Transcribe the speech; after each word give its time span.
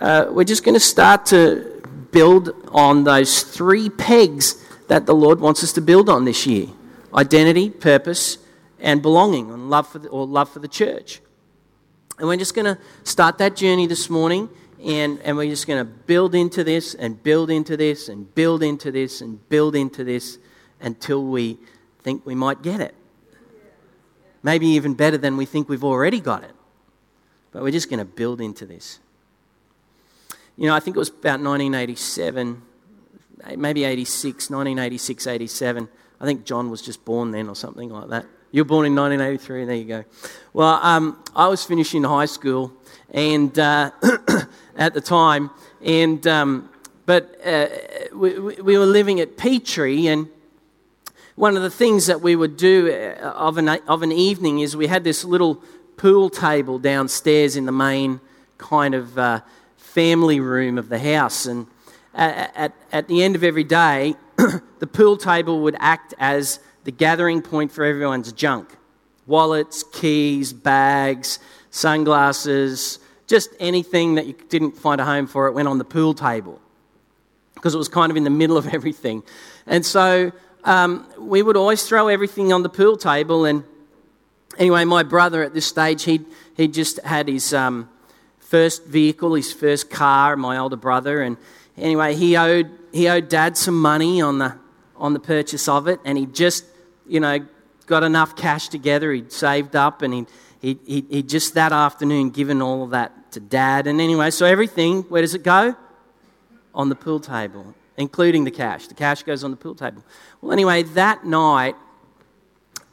uh, 0.00 0.26
we're 0.30 0.44
just 0.44 0.64
going 0.64 0.74
to 0.74 0.80
start 0.80 1.26
to 1.26 1.82
build 2.10 2.50
on 2.68 3.04
those 3.04 3.42
three 3.42 3.88
pegs 3.88 4.66
that 4.88 5.06
the 5.06 5.14
Lord 5.14 5.40
wants 5.40 5.62
us 5.62 5.72
to 5.74 5.80
build 5.80 6.08
on 6.08 6.24
this 6.24 6.46
year 6.46 6.66
identity, 7.14 7.70
purpose, 7.70 8.38
and 8.78 9.02
belonging, 9.02 9.50
and 9.50 9.68
love 9.68 9.88
for 9.88 9.98
the, 9.98 10.08
or 10.08 10.26
love 10.26 10.48
for 10.48 10.60
the 10.60 10.68
church. 10.68 11.20
And 12.18 12.28
we're 12.28 12.36
just 12.36 12.54
going 12.54 12.66
to 12.66 12.80
start 13.02 13.38
that 13.38 13.56
journey 13.56 13.86
this 13.86 14.08
morning, 14.08 14.48
and, 14.84 15.18
and 15.20 15.36
we're 15.36 15.50
just 15.50 15.66
going 15.66 15.84
to 15.84 15.84
build 15.84 16.34
into 16.34 16.62
this, 16.62 16.94
and 16.94 17.20
build 17.22 17.50
into 17.50 17.76
this, 17.76 18.08
and 18.08 18.32
build 18.34 18.62
into 18.62 18.92
this, 18.92 19.20
and 19.20 19.48
build 19.48 19.74
into 19.74 20.04
this 20.04 20.38
until 20.80 21.24
we 21.24 21.58
think 22.02 22.24
we 22.24 22.34
might 22.34 22.62
get 22.62 22.80
it. 22.80 22.94
Maybe 24.42 24.68
even 24.68 24.94
better 24.94 25.18
than 25.18 25.36
we 25.36 25.46
think 25.46 25.68
we've 25.68 25.84
already 25.84 26.20
got 26.20 26.44
it. 26.44 26.52
But 27.50 27.62
we're 27.62 27.72
just 27.72 27.90
going 27.90 27.98
to 27.98 28.04
build 28.04 28.40
into 28.40 28.64
this. 28.66 29.00
You 30.60 30.66
know, 30.66 30.74
I 30.74 30.80
think 30.80 30.94
it 30.94 30.98
was 30.98 31.08
about 31.08 31.40
1987, 31.40 32.60
maybe 33.56 33.84
86, 33.84 34.50
1986, 34.50 35.26
87. 35.26 35.88
I 36.20 36.24
think 36.26 36.44
John 36.44 36.68
was 36.68 36.82
just 36.82 37.02
born 37.02 37.30
then 37.30 37.48
or 37.48 37.56
something 37.56 37.88
like 37.88 38.10
that. 38.10 38.26
You 38.52 38.60
were 38.60 38.68
born 38.68 38.84
in 38.84 38.94
1983, 38.94 39.64
there 39.64 39.74
you 39.74 39.84
go. 39.84 40.04
Well, 40.52 40.78
um, 40.82 41.24
I 41.34 41.48
was 41.48 41.64
finishing 41.64 42.04
high 42.04 42.26
school 42.26 42.74
and 43.08 43.58
uh, 43.58 43.90
at 44.76 44.92
the 44.92 45.00
time, 45.00 45.48
and 45.80 46.26
um, 46.26 46.68
but 47.06 47.40
uh, 47.42 47.68
we, 48.14 48.38
we, 48.38 48.76
were 48.76 48.84
living 48.84 49.18
at 49.18 49.38
Petrie, 49.38 50.08
and 50.08 50.28
one 51.36 51.56
of 51.56 51.62
the 51.62 51.70
things 51.70 52.06
that 52.06 52.20
we 52.20 52.36
would 52.36 52.58
do 52.58 52.92
uh, 52.92 53.28
of 53.28 53.56
an, 53.56 53.66
of 53.88 54.02
an 54.02 54.12
evening 54.12 54.58
is 54.58 54.76
we 54.76 54.88
had 54.88 55.04
this 55.04 55.24
little 55.24 55.62
pool 55.96 56.28
table 56.28 56.78
downstairs 56.78 57.56
in 57.56 57.64
the 57.64 57.72
main 57.72 58.20
kind 58.58 58.94
of 58.94 59.16
uh, 59.16 59.40
family 59.90 60.40
room 60.40 60.78
of 60.78 60.88
the 60.88 60.98
house. 60.98 61.46
And 61.46 61.66
at, 62.14 62.56
at, 62.56 62.72
at 62.92 63.08
the 63.08 63.22
end 63.22 63.36
of 63.36 63.44
every 63.44 63.64
day, 63.64 64.14
the 64.36 64.86
pool 64.86 65.16
table 65.16 65.60
would 65.62 65.76
act 65.78 66.14
as 66.18 66.60
the 66.84 66.92
gathering 66.92 67.42
point 67.42 67.72
for 67.72 67.84
everyone's 67.84 68.32
junk 68.32 68.76
wallets, 69.26 69.84
keys, 69.92 70.52
bags, 70.52 71.38
sunglasses, 71.70 72.98
just 73.28 73.50
anything 73.60 74.16
that 74.16 74.26
you 74.26 74.34
didn't 74.48 74.72
find 74.72 75.00
a 75.00 75.04
home 75.04 75.28
for, 75.28 75.46
it 75.46 75.52
went 75.52 75.68
on 75.68 75.78
the 75.78 75.84
pool 75.84 76.14
table 76.14 76.60
because 77.54 77.72
it 77.72 77.78
was 77.78 77.88
kind 77.88 78.10
of 78.10 78.16
in 78.16 78.24
the 78.24 78.30
middle 78.30 78.56
of 78.56 78.66
everything. 78.74 79.22
And 79.66 79.86
so 79.86 80.32
um, 80.64 81.06
we 81.16 81.42
would 81.42 81.56
always 81.56 81.86
throw 81.86 82.08
everything 82.08 82.52
on 82.52 82.64
the 82.64 82.68
pool 82.68 82.96
table. 82.96 83.44
And 83.44 83.62
anyway, 84.58 84.84
my 84.84 85.04
brother 85.04 85.44
at 85.44 85.54
this 85.54 85.66
stage, 85.66 86.02
he 86.02 86.22
he 86.56 86.66
just 86.66 86.98
had 87.00 87.28
his 87.28 87.54
um, 87.54 87.88
first 88.50 88.84
vehicle, 88.84 89.34
his 89.34 89.52
first 89.52 89.90
car, 89.90 90.36
my 90.36 90.58
older 90.58 90.74
brother. 90.76 91.22
And 91.22 91.36
anyway, 91.78 92.16
he 92.16 92.36
owed, 92.36 92.68
he 92.92 93.08
owed 93.08 93.28
dad 93.28 93.56
some 93.56 93.80
money 93.80 94.20
on 94.20 94.38
the, 94.38 94.56
on 94.96 95.12
the 95.12 95.20
purchase 95.20 95.68
of 95.68 95.86
it. 95.86 96.00
And 96.04 96.18
he 96.18 96.26
just, 96.26 96.64
you 97.06 97.20
know, 97.20 97.46
got 97.86 98.02
enough 98.02 98.34
cash 98.34 98.68
together. 98.68 99.12
He'd 99.12 99.30
saved 99.30 99.76
up 99.76 100.02
and 100.02 100.12
he 100.12 100.26
he 100.60 101.04
he 101.08 101.22
just 101.22 101.54
that 101.54 101.72
afternoon 101.72 102.30
given 102.30 102.60
all 102.60 102.82
of 102.84 102.90
that 102.90 103.32
to 103.32 103.40
dad. 103.40 103.86
And 103.86 104.00
anyway, 104.00 104.30
so 104.30 104.44
everything, 104.44 105.02
where 105.04 105.22
does 105.22 105.34
it 105.34 105.42
go? 105.42 105.74
On 106.74 106.88
the 106.90 106.94
pool 106.94 107.18
table, 107.18 107.74
including 107.96 108.44
the 108.44 108.50
cash. 108.50 108.86
The 108.86 108.94
cash 108.94 109.22
goes 109.22 109.42
on 109.42 109.52
the 109.52 109.56
pool 109.56 109.74
table. 109.74 110.04
Well, 110.40 110.52
anyway, 110.52 110.82
that 110.82 111.24
night, 111.24 111.76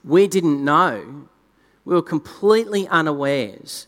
we 0.03 0.28
didn't 0.28 0.63
know. 0.63 1.28
We 1.83 1.94
were 1.94 2.02
completely 2.02 2.88
unawares. 2.88 3.88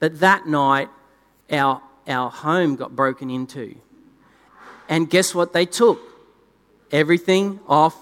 But 0.00 0.18
that 0.18 0.46
night, 0.46 0.88
our, 1.50 1.82
our 2.06 2.30
home 2.30 2.76
got 2.76 2.94
broken 2.94 3.30
into. 3.30 3.76
And 4.88 5.08
guess 5.08 5.34
what 5.34 5.52
they 5.52 5.66
took? 5.66 6.00
Everything 6.90 7.60
off 7.68 7.96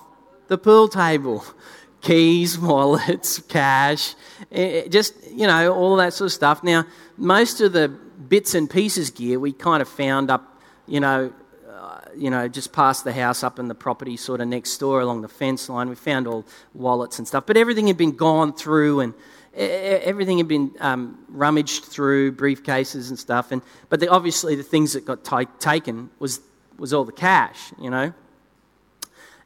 the 0.49 0.59
pool 0.59 0.89
table 0.89 1.45
keys, 2.01 2.59
wallets, 2.59 3.39
cash, 3.49 4.15
eh, 4.53 4.83
eh, 4.85 4.89
just, 4.89 5.15
you 5.31 5.47
know, 5.47 5.75
all 5.75 5.97
that 5.97 6.13
sort 6.13 6.27
of 6.27 6.33
stuff. 6.33 6.63
Now, 6.63 6.87
most 7.17 7.61
of 7.61 7.73
the 7.73 7.89
bits 7.89 8.55
and 8.55 8.69
pieces 8.69 9.11
gear 9.11 9.39
we 9.39 9.53
kind 9.53 9.83
of 9.83 9.89
found 9.89 10.31
up, 10.31 10.61
you 10.87 11.01
know, 11.01 11.33
uh, 11.69 12.01
you 12.17 12.31
know, 12.31 12.49
just 12.49 12.73
past 12.73 13.05
the 13.05 13.13
house 13.13 13.43
up 13.43 13.59
in 13.59 13.69
the 13.69 13.75
property 13.75 14.17
sort 14.17 14.41
of 14.41 14.49
next 14.49 14.79
door 14.79 15.01
along 15.01 15.23
the 15.23 15.29
fence 15.29 15.69
line. 15.69 15.89
We 15.89 15.95
found 15.95 16.27
all 16.27 16.45
wallets 16.75 17.19
and 17.19 17.29
stuff, 17.29 17.45
but 17.47 17.57
everything 17.57 17.87
had 17.87 17.97
been 17.97 18.17
gone 18.17 18.53
through 18.53 19.01
and 19.01 19.15
everything 19.59 20.39
had 20.39 20.49
been 20.49 20.73
um, 20.81 21.19
rummaged 21.29 21.85
through 21.85 22.33
briefcases 22.33 23.09
and 23.09 23.19
stuff. 23.19 23.53
And 23.53 23.63
but 23.89 24.01
the, 24.01 24.09
obviously 24.09 24.55
the 24.55 24.63
things 24.63 24.93
that 24.93 25.05
got 25.05 25.25
t- 25.25 25.53
taken 25.59 26.11
was 26.19 26.41
was 26.79 26.93
all 26.93 27.05
the 27.05 27.13
cash, 27.13 27.73
you 27.81 27.91
know. 27.91 28.13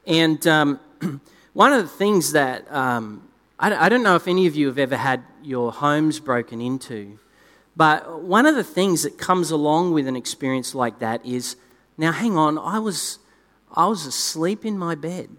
And 0.07 0.47
um, 0.47 0.81
one 1.53 1.73
of 1.73 1.83
the 1.83 1.89
things 1.89 2.33
that 2.33 2.71
um, 2.73 3.29
I, 3.59 3.87
I 3.87 3.89
don't 3.89 4.03
know 4.03 4.17
if 4.17 4.29
any 4.29 4.47
of 4.47 4.55
you 4.55 4.67
have 4.67 4.79
ever 4.79 4.97
had 4.97 5.23
your 5.43 5.73
homes 5.73 6.21
broken 6.21 6.61
into, 6.61 7.19
but 7.75 8.23
one 8.23 8.45
of 8.45 8.55
the 8.55 8.65
things 8.65 9.03
that 9.05 9.17
comes 9.17 9.51
along 9.51 9.93
with 9.93 10.07
an 10.07 10.17
experience 10.17 10.75
like 10.75 10.99
that 10.99 11.25
is 11.25 11.57
now 11.97 12.13
hang 12.13 12.37
on, 12.37 12.59
I 12.59 12.79
was 12.79 13.19
I 13.75 13.87
was 13.87 14.07
asleep 14.07 14.65
in 14.67 14.79
my 14.79 14.95
bed. 14.95 15.31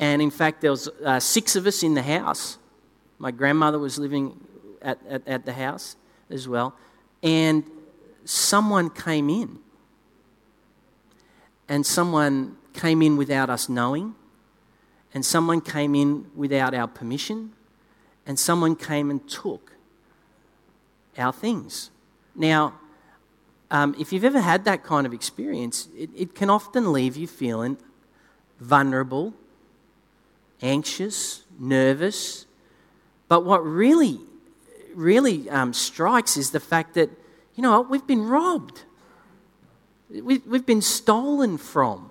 And 0.00 0.22
in 0.22 0.30
fact, 0.30 0.62
there 0.62 0.70
was 0.70 0.88
uh, 1.04 1.20
six 1.20 1.54
of 1.56 1.66
us 1.66 1.82
in 1.82 1.94
the 1.94 2.02
house. 2.02 2.56
My 3.20 3.30
grandmother 3.30 3.78
was 3.78 3.98
living 3.98 4.40
at, 4.80 4.98
at, 5.06 5.28
at 5.28 5.44
the 5.44 5.52
house 5.52 5.94
as 6.30 6.48
well. 6.48 6.74
And 7.22 7.64
someone 8.24 8.88
came 8.88 9.28
in. 9.28 9.58
And 11.68 11.84
someone 11.84 12.56
came 12.72 13.02
in 13.02 13.18
without 13.18 13.50
us 13.50 13.68
knowing. 13.68 14.14
And 15.12 15.24
someone 15.24 15.60
came 15.60 15.94
in 15.94 16.30
without 16.34 16.72
our 16.74 16.88
permission. 16.88 17.52
And 18.26 18.38
someone 18.38 18.74
came 18.74 19.10
and 19.10 19.28
took 19.28 19.72
our 21.18 21.32
things. 21.32 21.90
Now, 22.34 22.80
um, 23.70 23.94
if 23.98 24.14
you've 24.14 24.24
ever 24.24 24.40
had 24.40 24.64
that 24.64 24.82
kind 24.82 25.06
of 25.06 25.12
experience, 25.12 25.88
it, 25.94 26.08
it 26.16 26.34
can 26.34 26.48
often 26.48 26.90
leave 26.90 27.18
you 27.18 27.26
feeling 27.26 27.76
vulnerable, 28.58 29.34
anxious, 30.62 31.44
nervous, 31.58 32.46
but 33.30 33.44
what 33.44 33.64
really, 33.64 34.18
really 34.92 35.48
um, 35.50 35.72
strikes 35.72 36.36
is 36.36 36.50
the 36.50 36.58
fact 36.58 36.94
that, 36.94 37.10
you 37.54 37.62
know 37.62 37.78
what, 37.78 37.88
we've 37.88 38.06
been 38.06 38.26
robbed. 38.26 38.82
We, 40.10 40.38
we've 40.38 40.66
been 40.66 40.82
stolen 40.82 41.56
from. 41.56 42.10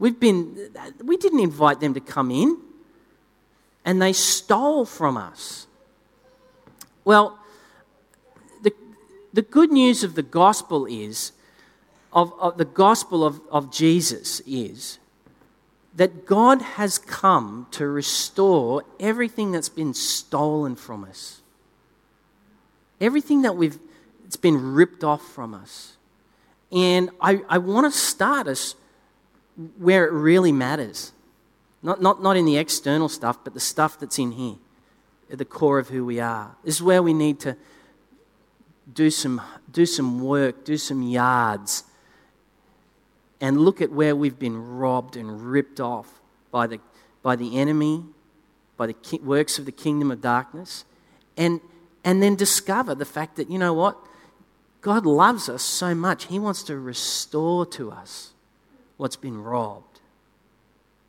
We've 0.00 0.18
been, 0.18 0.74
we 1.00 1.16
didn't 1.16 1.38
invite 1.38 1.78
them 1.78 1.94
to 1.94 2.00
come 2.00 2.32
in, 2.32 2.58
and 3.84 4.02
they 4.02 4.12
stole 4.12 4.84
from 4.84 5.16
us. 5.16 5.68
Well, 7.04 7.38
the, 8.64 8.72
the 9.32 9.42
good 9.42 9.70
news 9.70 10.02
of 10.02 10.16
the 10.16 10.24
gospel 10.24 10.86
is, 10.86 11.30
of, 12.12 12.32
of 12.40 12.58
the 12.58 12.64
gospel 12.64 13.24
of, 13.24 13.40
of 13.48 13.70
Jesus 13.70 14.40
is 14.40 14.98
that 15.94 16.26
God 16.26 16.62
has 16.62 16.98
come 16.98 17.66
to 17.72 17.86
restore 17.86 18.84
everything 18.98 19.52
that's 19.52 19.68
been 19.68 19.94
stolen 19.94 20.76
from 20.76 21.04
us. 21.04 21.40
Everything 23.00 23.42
that 23.42 23.56
we've 23.56 23.78
it's 24.24 24.36
been 24.36 24.74
ripped 24.74 25.02
off 25.02 25.22
from 25.22 25.54
us. 25.54 25.96
And 26.70 27.10
I, 27.20 27.40
I 27.48 27.58
want 27.58 27.92
to 27.92 27.98
start 27.98 28.46
us 28.46 28.76
where 29.76 30.06
it 30.06 30.12
really 30.12 30.52
matters. 30.52 31.10
Not, 31.82 32.00
not, 32.00 32.22
not 32.22 32.36
in 32.36 32.44
the 32.44 32.56
external 32.56 33.08
stuff, 33.08 33.38
but 33.42 33.54
the 33.54 33.60
stuff 33.60 33.98
that's 33.98 34.20
in 34.20 34.30
here, 34.30 34.54
at 35.32 35.38
the 35.38 35.44
core 35.44 35.80
of 35.80 35.88
who 35.88 36.04
we 36.04 36.20
are. 36.20 36.54
This 36.62 36.76
is 36.76 36.82
where 36.82 37.02
we 37.02 37.12
need 37.12 37.40
to 37.40 37.56
do 38.92 39.10
some, 39.10 39.40
do 39.72 39.84
some 39.84 40.20
work, 40.20 40.64
do 40.64 40.76
some 40.76 41.02
yards 41.02 41.82
and 43.40 43.60
look 43.60 43.80
at 43.80 43.90
where 43.90 44.14
we've 44.14 44.38
been 44.38 44.76
robbed 44.76 45.16
and 45.16 45.50
ripped 45.50 45.80
off 45.80 46.20
by 46.50 46.66
the, 46.66 46.80
by 47.22 47.36
the 47.36 47.58
enemy, 47.58 48.04
by 48.76 48.86
the 48.86 48.92
ki- 48.92 49.20
works 49.22 49.58
of 49.58 49.64
the 49.64 49.72
kingdom 49.72 50.10
of 50.10 50.20
darkness, 50.20 50.84
and, 51.36 51.60
and 52.04 52.22
then 52.22 52.34
discover 52.34 52.94
the 52.94 53.04
fact 53.04 53.36
that, 53.36 53.50
you 53.50 53.58
know 53.58 53.72
what? 53.72 53.96
God 54.80 55.04
loves 55.06 55.48
us 55.48 55.62
so 55.62 55.94
much, 55.94 56.26
He 56.26 56.38
wants 56.38 56.62
to 56.64 56.78
restore 56.78 57.66
to 57.66 57.90
us 57.90 58.32
what's 58.96 59.16
been 59.16 59.42
robbed, 59.42 60.00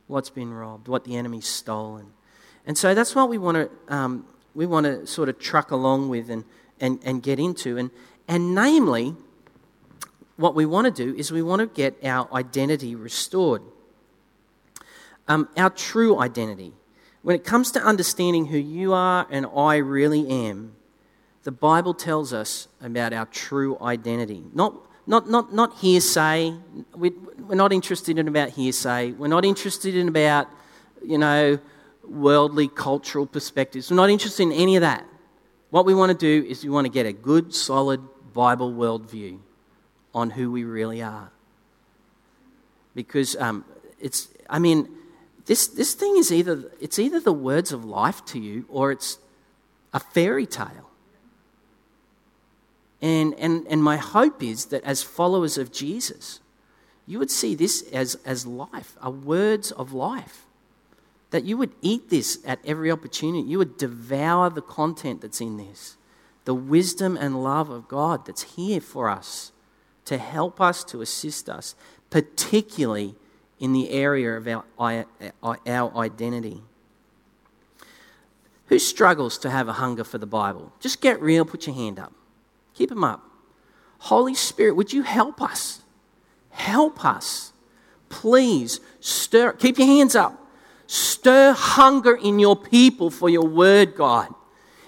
what's 0.06 0.30
been 0.30 0.52
robbed, 0.52 0.88
what 0.88 1.04
the 1.04 1.16
enemy's 1.16 1.48
stolen. 1.48 2.06
And 2.66 2.78
so 2.78 2.94
that's 2.94 3.14
what 3.14 3.28
we 3.28 3.38
want 3.38 3.56
to, 3.56 3.94
um, 3.94 4.26
we 4.54 4.66
want 4.66 4.84
to 4.84 5.06
sort 5.06 5.28
of 5.28 5.38
truck 5.38 5.70
along 5.70 6.08
with 6.08 6.30
and, 6.30 6.44
and, 6.80 6.98
and 7.04 7.22
get 7.22 7.38
into. 7.38 7.76
And, 7.76 7.90
and 8.28 8.54
namely, 8.54 9.16
what 10.42 10.56
we 10.56 10.66
want 10.66 10.84
to 10.84 10.90
do 10.90 11.16
is 11.16 11.30
we 11.30 11.40
want 11.40 11.60
to 11.60 11.66
get 11.66 12.04
our 12.04 12.28
identity 12.34 12.96
restored. 12.96 13.62
Um, 15.28 15.48
our 15.56 15.70
true 15.70 16.18
identity. 16.18 16.72
When 17.22 17.36
it 17.36 17.44
comes 17.44 17.70
to 17.72 17.80
understanding 17.80 18.46
who 18.46 18.58
you 18.58 18.92
are 18.92 19.24
and 19.30 19.46
I 19.56 19.76
really 19.76 20.28
am, 20.28 20.74
the 21.44 21.52
Bible 21.52 21.94
tells 21.94 22.32
us 22.32 22.66
about 22.82 23.12
our 23.12 23.26
true 23.26 23.78
identity. 23.80 24.42
Not, 24.52 24.74
not, 25.06 25.30
not, 25.30 25.54
not 25.54 25.78
hearsay. 25.78 26.56
We, 26.96 27.10
we're 27.38 27.54
not 27.54 27.72
interested 27.72 28.18
in 28.18 28.26
about 28.26 28.50
hearsay. 28.50 29.12
We're 29.12 29.28
not 29.28 29.44
interested 29.44 29.94
in 29.94 30.08
about, 30.08 30.48
you 31.04 31.18
know, 31.18 31.60
worldly 32.04 32.66
cultural 32.66 33.26
perspectives. 33.26 33.92
We're 33.92 33.96
not 33.96 34.10
interested 34.10 34.42
in 34.42 34.52
any 34.52 34.74
of 34.74 34.80
that. 34.80 35.06
What 35.70 35.86
we 35.86 35.94
want 35.94 36.10
to 36.10 36.18
do 36.18 36.48
is 36.48 36.64
we 36.64 36.70
want 36.70 36.86
to 36.86 36.92
get 36.92 37.06
a 37.06 37.12
good, 37.12 37.54
solid 37.54 38.00
Bible 38.34 38.72
worldview 38.72 39.38
on 40.14 40.30
who 40.30 40.50
we 40.50 40.64
really 40.64 41.02
are. 41.02 41.30
Because 42.94 43.36
um, 43.36 43.64
it's, 44.00 44.28
I 44.48 44.58
mean, 44.58 44.88
this, 45.46 45.66
this 45.68 45.94
thing 45.94 46.16
is 46.16 46.32
either, 46.32 46.70
it's 46.80 46.98
either 46.98 47.20
the 47.20 47.32
words 47.32 47.72
of 47.72 47.84
life 47.84 48.24
to 48.26 48.38
you 48.38 48.66
or 48.68 48.92
it's 48.92 49.18
a 49.92 50.00
fairy 50.00 50.46
tale. 50.46 50.90
And, 53.00 53.34
and, 53.34 53.66
and 53.68 53.82
my 53.82 53.96
hope 53.96 54.42
is 54.42 54.66
that 54.66 54.84
as 54.84 55.02
followers 55.02 55.58
of 55.58 55.72
Jesus, 55.72 56.40
you 57.06 57.18
would 57.18 57.30
see 57.30 57.54
this 57.54 57.82
as, 57.92 58.16
as 58.24 58.46
life, 58.46 58.96
a 59.00 59.10
words 59.10 59.72
of 59.72 59.92
life. 59.92 60.46
That 61.30 61.44
you 61.44 61.56
would 61.56 61.72
eat 61.80 62.10
this 62.10 62.38
at 62.46 62.60
every 62.64 62.90
opportunity. 62.92 63.48
You 63.48 63.58
would 63.58 63.78
devour 63.78 64.50
the 64.50 64.62
content 64.62 65.22
that's 65.22 65.40
in 65.40 65.56
this, 65.56 65.96
the 66.44 66.54
wisdom 66.54 67.16
and 67.16 67.42
love 67.42 67.70
of 67.70 67.88
God 67.88 68.26
that's 68.26 68.54
here 68.54 68.80
for 68.80 69.08
us 69.08 69.51
to 70.04 70.18
help 70.18 70.60
us, 70.60 70.84
to 70.84 71.00
assist 71.00 71.48
us, 71.48 71.74
particularly 72.10 73.14
in 73.58 73.72
the 73.72 73.90
area 73.90 74.36
of 74.36 74.48
our, 74.78 75.06
our 75.42 75.96
identity. 75.96 76.62
Who 78.66 78.78
struggles 78.78 79.38
to 79.38 79.50
have 79.50 79.68
a 79.68 79.74
hunger 79.74 80.04
for 80.04 80.18
the 80.18 80.26
Bible? 80.26 80.72
Just 80.80 81.00
get 81.00 81.20
real, 81.20 81.44
put 81.44 81.66
your 81.66 81.76
hand 81.76 81.98
up. 81.98 82.12
Keep 82.74 82.88
them 82.88 83.04
up. 83.04 83.22
Holy 83.98 84.34
Spirit, 84.34 84.74
would 84.76 84.92
you 84.92 85.02
help 85.02 85.40
us? 85.40 85.82
Help 86.50 87.04
us. 87.04 87.52
Please 88.08 88.80
stir, 89.00 89.52
keep 89.52 89.78
your 89.78 89.86
hands 89.86 90.16
up. 90.16 90.38
Stir 90.86 91.52
hunger 91.52 92.14
in 92.14 92.38
your 92.38 92.56
people 92.56 93.10
for 93.10 93.30
your 93.30 93.46
word, 93.46 93.94
God. 93.94 94.28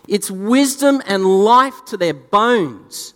It's 0.08 0.30
wisdom 0.30 1.00
and 1.06 1.24
life 1.24 1.84
to 1.86 1.96
their 1.96 2.12
bones. 2.12 3.13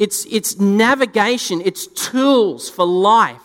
It's, 0.00 0.24
it's 0.30 0.58
navigation, 0.58 1.60
it's 1.62 1.86
tools 1.86 2.70
for 2.70 2.86
life. 2.86 3.42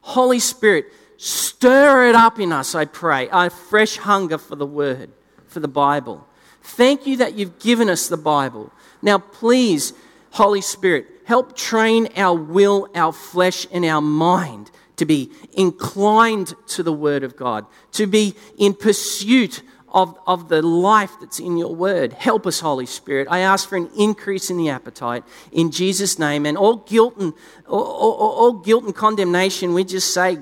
Holy 0.00 0.40
Spirit, 0.40 0.86
stir 1.18 2.08
it 2.08 2.16
up 2.16 2.40
in 2.40 2.50
us, 2.52 2.74
I 2.74 2.84
pray, 2.84 3.28
a 3.30 3.48
fresh 3.48 3.96
hunger 3.96 4.38
for 4.38 4.56
the 4.56 4.66
word, 4.66 5.12
for 5.46 5.60
the 5.60 5.68
Bible. 5.68 6.26
Thank 6.64 7.06
you 7.06 7.18
that 7.18 7.34
you've 7.34 7.60
given 7.60 7.88
us 7.88 8.08
the 8.08 8.16
Bible. 8.16 8.72
Now, 9.02 9.18
please, 9.18 9.92
Holy 10.32 10.62
Spirit, 10.62 11.06
help 11.26 11.56
train 11.56 12.08
our 12.16 12.36
will, 12.36 12.88
our 12.96 13.12
flesh, 13.12 13.64
and 13.70 13.84
our 13.84 14.02
mind 14.02 14.72
to 14.96 15.04
be 15.04 15.30
inclined 15.52 16.54
to 16.70 16.82
the 16.82 16.92
Word 16.92 17.22
of 17.22 17.36
God, 17.36 17.66
to 17.92 18.08
be 18.08 18.34
in 18.58 18.74
pursuit 18.74 19.62
of, 19.92 20.18
of 20.26 20.48
the 20.48 20.62
life 20.62 21.12
that's 21.20 21.38
in 21.38 21.56
your 21.58 21.74
Word. 21.74 22.14
Help 22.14 22.46
us, 22.46 22.60
Holy 22.60 22.86
Spirit. 22.86 23.28
I 23.30 23.40
ask 23.40 23.68
for 23.68 23.76
an 23.76 23.90
increase 23.96 24.50
in 24.50 24.56
the 24.56 24.70
appetite 24.70 25.22
in 25.52 25.70
Jesus' 25.70 26.18
name. 26.18 26.46
And 26.46 26.56
all 26.56 26.76
guilt 26.76 27.16
and, 27.18 27.34
all, 27.68 27.84
all, 27.84 28.12
all 28.12 28.52
guilt 28.54 28.84
and 28.84 28.94
condemnation, 28.94 29.74
we 29.74 29.84
just 29.84 30.12
say, 30.12 30.38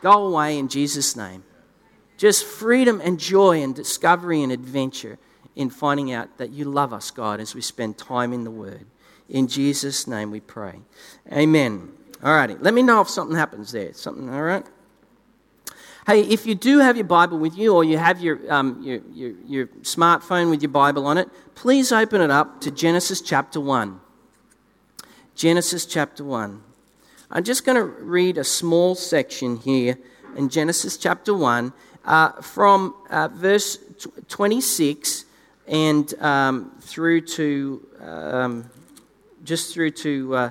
go 0.00 0.28
away 0.28 0.56
in 0.56 0.68
Jesus' 0.68 1.16
name. 1.16 1.42
Just 2.16 2.44
freedom 2.44 3.00
and 3.02 3.18
joy 3.18 3.62
and 3.62 3.74
discovery 3.74 4.42
and 4.42 4.52
adventure 4.52 5.18
in 5.56 5.68
finding 5.68 6.12
out 6.12 6.38
that 6.38 6.50
you 6.50 6.64
love 6.64 6.92
us, 6.92 7.10
God, 7.10 7.40
as 7.40 7.54
we 7.54 7.60
spend 7.60 7.98
time 7.98 8.32
in 8.32 8.44
the 8.44 8.50
Word. 8.50 8.86
In 9.28 9.48
Jesus' 9.48 10.06
name 10.06 10.30
we 10.30 10.40
pray. 10.40 10.80
Amen. 11.32 11.92
All 12.22 12.32
righty. 12.32 12.54
Let 12.54 12.72
me 12.72 12.82
know 12.82 13.00
if 13.00 13.08
something 13.08 13.36
happens 13.36 13.72
there. 13.72 13.92
Something, 13.94 14.32
all 14.32 14.42
right? 14.42 14.64
Hey, 16.04 16.22
if 16.22 16.46
you 16.46 16.56
do 16.56 16.80
have 16.80 16.96
your 16.96 17.06
Bible 17.06 17.38
with 17.38 17.56
you 17.56 17.76
or 17.76 17.84
you 17.84 17.96
have 17.96 18.20
your, 18.20 18.52
um, 18.52 18.82
your, 18.82 19.00
your, 19.12 19.30
your 19.46 19.66
smartphone 19.82 20.50
with 20.50 20.60
your 20.60 20.70
Bible 20.70 21.06
on 21.06 21.16
it, 21.16 21.28
please 21.54 21.92
open 21.92 22.20
it 22.20 22.28
up 22.30 22.60
to 22.62 22.72
Genesis 22.72 23.20
chapter 23.20 23.60
1. 23.60 24.00
Genesis 25.36 25.86
chapter 25.86 26.24
1. 26.24 26.60
I'm 27.30 27.44
just 27.44 27.64
going 27.64 27.76
to 27.76 27.84
read 27.84 28.36
a 28.36 28.42
small 28.42 28.96
section 28.96 29.58
here 29.58 29.96
in 30.36 30.48
Genesis 30.48 30.96
chapter 30.96 31.32
1 31.34 31.72
uh, 32.04 32.32
from 32.42 32.96
uh, 33.08 33.28
verse 33.28 33.78
26 34.28 35.24
and 35.68 36.14
um, 36.20 36.72
through 36.80 37.20
to 37.20 37.86
um, 38.00 38.68
just 39.44 39.72
through 39.72 39.92
to 39.92 40.34
uh, 40.34 40.50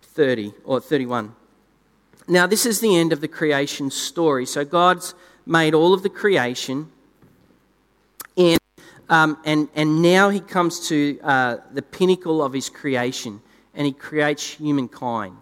30 0.00 0.54
or 0.64 0.80
31. 0.80 1.34
Now, 2.28 2.46
this 2.46 2.66
is 2.66 2.80
the 2.80 2.96
end 2.96 3.12
of 3.12 3.20
the 3.20 3.28
creation 3.28 3.90
story. 3.90 4.46
So, 4.46 4.64
God's 4.64 5.14
made 5.46 5.74
all 5.74 5.94
of 5.94 6.02
the 6.02 6.08
creation, 6.08 6.90
and, 8.36 8.58
um, 9.08 9.38
and, 9.44 9.68
and 9.74 10.02
now 10.02 10.30
He 10.30 10.40
comes 10.40 10.88
to 10.88 11.20
uh, 11.22 11.56
the 11.72 11.82
pinnacle 11.82 12.42
of 12.42 12.52
His 12.52 12.68
creation, 12.68 13.40
and 13.74 13.86
He 13.86 13.92
creates 13.92 14.54
humankind. 14.54 15.36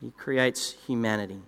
He 0.00 0.10
creates 0.10 0.72
humanity. 0.86 1.40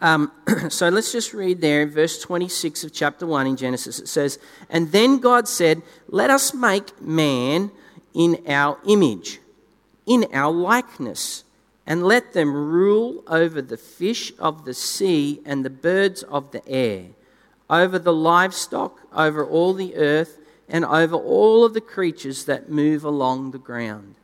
Um, 0.00 0.32
so 0.68 0.88
let's 0.88 1.12
just 1.12 1.32
read 1.32 1.60
there 1.60 1.82
in 1.82 1.90
verse 1.90 2.20
26 2.20 2.84
of 2.84 2.92
chapter 2.92 3.26
1 3.26 3.46
in 3.46 3.56
Genesis. 3.56 3.98
It 3.98 4.08
says, 4.08 4.38
And 4.68 4.92
then 4.92 5.18
God 5.18 5.48
said, 5.48 5.82
Let 6.08 6.30
us 6.30 6.52
make 6.52 7.00
man 7.00 7.70
in 8.12 8.42
our 8.48 8.78
image, 8.86 9.40
in 10.06 10.26
our 10.32 10.52
likeness, 10.52 11.44
and 11.86 12.04
let 12.04 12.32
them 12.32 12.54
rule 12.54 13.22
over 13.26 13.60
the 13.60 13.76
fish 13.76 14.32
of 14.38 14.64
the 14.64 14.74
sea 14.74 15.40
and 15.44 15.64
the 15.64 15.70
birds 15.70 16.22
of 16.24 16.50
the 16.50 16.66
air, 16.68 17.06
over 17.68 17.98
the 17.98 18.12
livestock, 18.12 19.00
over 19.12 19.44
all 19.44 19.74
the 19.74 19.94
earth, 19.96 20.38
and 20.68 20.84
over 20.84 21.16
all 21.16 21.64
of 21.64 21.74
the 21.74 21.80
creatures 21.80 22.46
that 22.46 22.70
move 22.70 23.04
along 23.04 23.50
the 23.50 23.58
ground. 23.58 24.14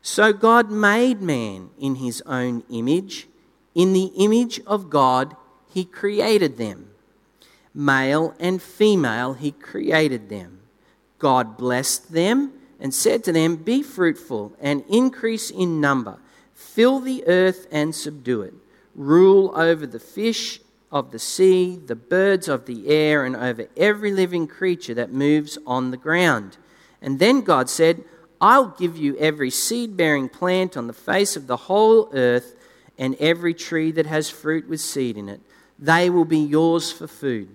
So 0.00 0.32
God 0.32 0.70
made 0.70 1.20
man 1.20 1.70
in 1.78 1.96
his 1.96 2.22
own 2.26 2.62
image. 2.70 3.26
In 3.74 3.92
the 3.92 4.12
image 4.16 4.60
of 4.66 4.90
God, 4.90 5.36
He 5.72 5.84
created 5.84 6.56
them. 6.58 6.90
Male 7.74 8.34
and 8.38 8.62
female, 8.62 9.34
He 9.34 9.50
created 9.50 10.28
them. 10.28 10.60
God 11.18 11.56
blessed 11.56 12.12
them 12.12 12.52
and 12.78 12.94
said 12.94 13.24
to 13.24 13.32
them, 13.32 13.56
Be 13.56 13.82
fruitful 13.82 14.52
and 14.60 14.84
increase 14.88 15.50
in 15.50 15.80
number, 15.80 16.18
fill 16.64 17.00
the 17.00 17.24
earth 17.26 17.66
and 17.70 17.94
subdue 17.94 18.42
it, 18.42 18.54
rule 18.94 19.52
over 19.54 19.86
the 19.86 20.00
fish 20.00 20.60
of 20.90 21.10
the 21.10 21.18
sea, 21.18 21.76
the 21.76 21.96
birds 21.96 22.48
of 22.48 22.66
the 22.66 22.88
air, 22.88 23.24
and 23.24 23.36
over 23.36 23.66
every 23.76 24.12
living 24.12 24.46
creature 24.46 24.94
that 24.94 25.12
moves 25.12 25.58
on 25.66 25.90
the 25.90 25.96
ground. 25.96 26.56
And 27.02 27.18
then 27.18 27.42
God 27.42 27.68
said, 27.68 28.04
I'll 28.40 28.68
give 28.68 28.96
you 28.96 29.16
every 29.18 29.50
seed 29.50 29.96
bearing 29.96 30.28
plant 30.28 30.76
on 30.76 30.86
the 30.86 30.92
face 30.92 31.36
of 31.36 31.46
the 31.46 31.56
whole 31.56 32.10
earth 32.12 32.56
and 32.98 33.16
every 33.16 33.54
tree 33.54 33.90
that 33.92 34.06
has 34.06 34.30
fruit 34.30 34.68
with 34.68 34.80
seed 34.80 35.16
in 35.16 35.28
it. 35.28 35.40
They 35.78 36.10
will 36.10 36.24
be 36.24 36.38
yours 36.38 36.92
for 36.92 37.06
food. 37.06 37.48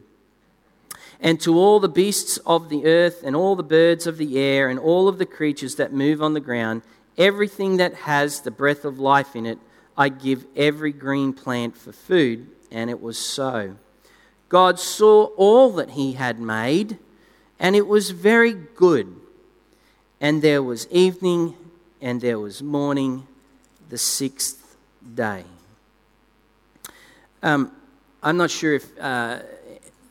And 1.21 1.39
to 1.41 1.57
all 1.57 1.79
the 1.79 1.89
beasts 1.89 2.37
of 2.45 2.69
the 2.69 2.85
earth, 2.85 3.23
and 3.23 3.35
all 3.35 3.55
the 3.55 3.63
birds 3.63 4.07
of 4.07 4.17
the 4.17 4.39
air, 4.39 4.69
and 4.69 4.79
all 4.79 5.07
of 5.07 5.17
the 5.17 5.25
creatures 5.25 5.75
that 5.75 5.91
move 5.91 6.21
on 6.21 6.33
the 6.33 6.39
ground, 6.39 6.81
everything 7.19 7.77
that 7.77 7.93
has 7.93 8.41
the 8.41 8.49
breath 8.49 8.85
of 8.85 8.97
life 8.97 9.35
in 9.35 9.45
it, 9.45 9.59
I 9.97 10.09
give 10.09 10.45
every 10.55 10.93
green 10.93 11.33
plant 11.33 11.77
for 11.77 11.91
food. 11.91 12.47
And 12.71 12.89
it 12.89 13.01
was 13.01 13.17
so. 13.17 13.75
God 14.47 14.79
saw 14.79 15.25
all 15.37 15.71
that 15.73 15.91
he 15.91 16.13
had 16.13 16.39
made, 16.39 16.97
and 17.59 17.75
it 17.75 17.85
was 17.85 18.09
very 18.09 18.53
good. 18.53 19.15
And 20.21 20.41
there 20.41 20.63
was 20.63 20.87
evening, 20.89 21.55
and 22.01 22.21
there 22.21 22.39
was 22.39 22.63
morning, 22.63 23.27
the 23.89 23.97
sixth 23.97 24.75
day. 25.15 25.43
Um, 27.43 27.71
I'm 28.21 28.37
not 28.37 28.51
sure 28.51 28.75
if, 28.75 28.99
uh, 28.99 29.39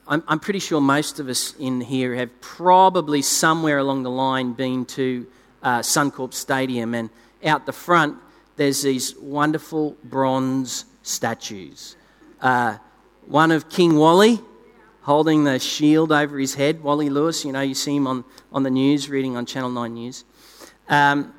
I'm, 0.06 0.22
I'm, 0.26 0.40
pretty 0.40 0.60
sure 0.60 0.80
most 0.80 1.20
of 1.20 1.28
us 1.28 1.54
in 1.58 1.80
here 1.80 2.14
have 2.14 2.40
probably 2.40 3.20
somewhere 3.20 3.78
along 3.78 4.02
the 4.02 4.10
line 4.10 4.54
been 4.54 4.86
to 4.86 5.26
uh, 5.62 5.80
Suncorp 5.80 6.34
Stadium, 6.34 6.94
and 6.94 7.10
out 7.44 7.66
the 7.66 7.72
front 7.72 8.16
there's 8.58 8.82
these 8.82 9.16
wonderful 9.16 9.96
bronze 10.02 10.84
statues. 11.02 11.96
Uh, 12.40 12.76
one 13.26 13.52
of 13.52 13.68
King 13.68 13.96
Wally 13.96 14.40
holding 15.02 15.44
the 15.44 15.58
shield 15.58 16.12
over 16.12 16.38
his 16.38 16.54
head, 16.54 16.82
Wally 16.82 17.08
Lewis, 17.08 17.44
you 17.44 17.52
know, 17.52 17.60
you 17.60 17.74
see 17.74 17.96
him 17.96 18.06
on, 18.06 18.24
on 18.52 18.64
the 18.64 18.70
news, 18.70 19.08
reading 19.08 19.36
on 19.36 19.46
Channel 19.46 19.70
9 19.70 19.94
News. 19.94 20.24
Um, 20.88 21.32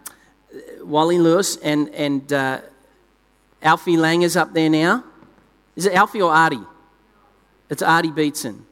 Wally 0.82 1.20
Lewis 1.20 1.58
and, 1.58 1.90
and 1.90 2.32
uh, 2.32 2.62
Alfie 3.62 3.98
Lang 3.98 4.22
is 4.22 4.38
up 4.38 4.54
there 4.54 4.70
now. 4.70 5.04
Is 5.76 5.86
it 5.86 5.94
Alfie 5.94 6.22
or 6.22 6.32
Artie? 6.32 6.64
It's 7.70 7.84
Artie 7.84 8.12
Beetson. 8.12 8.66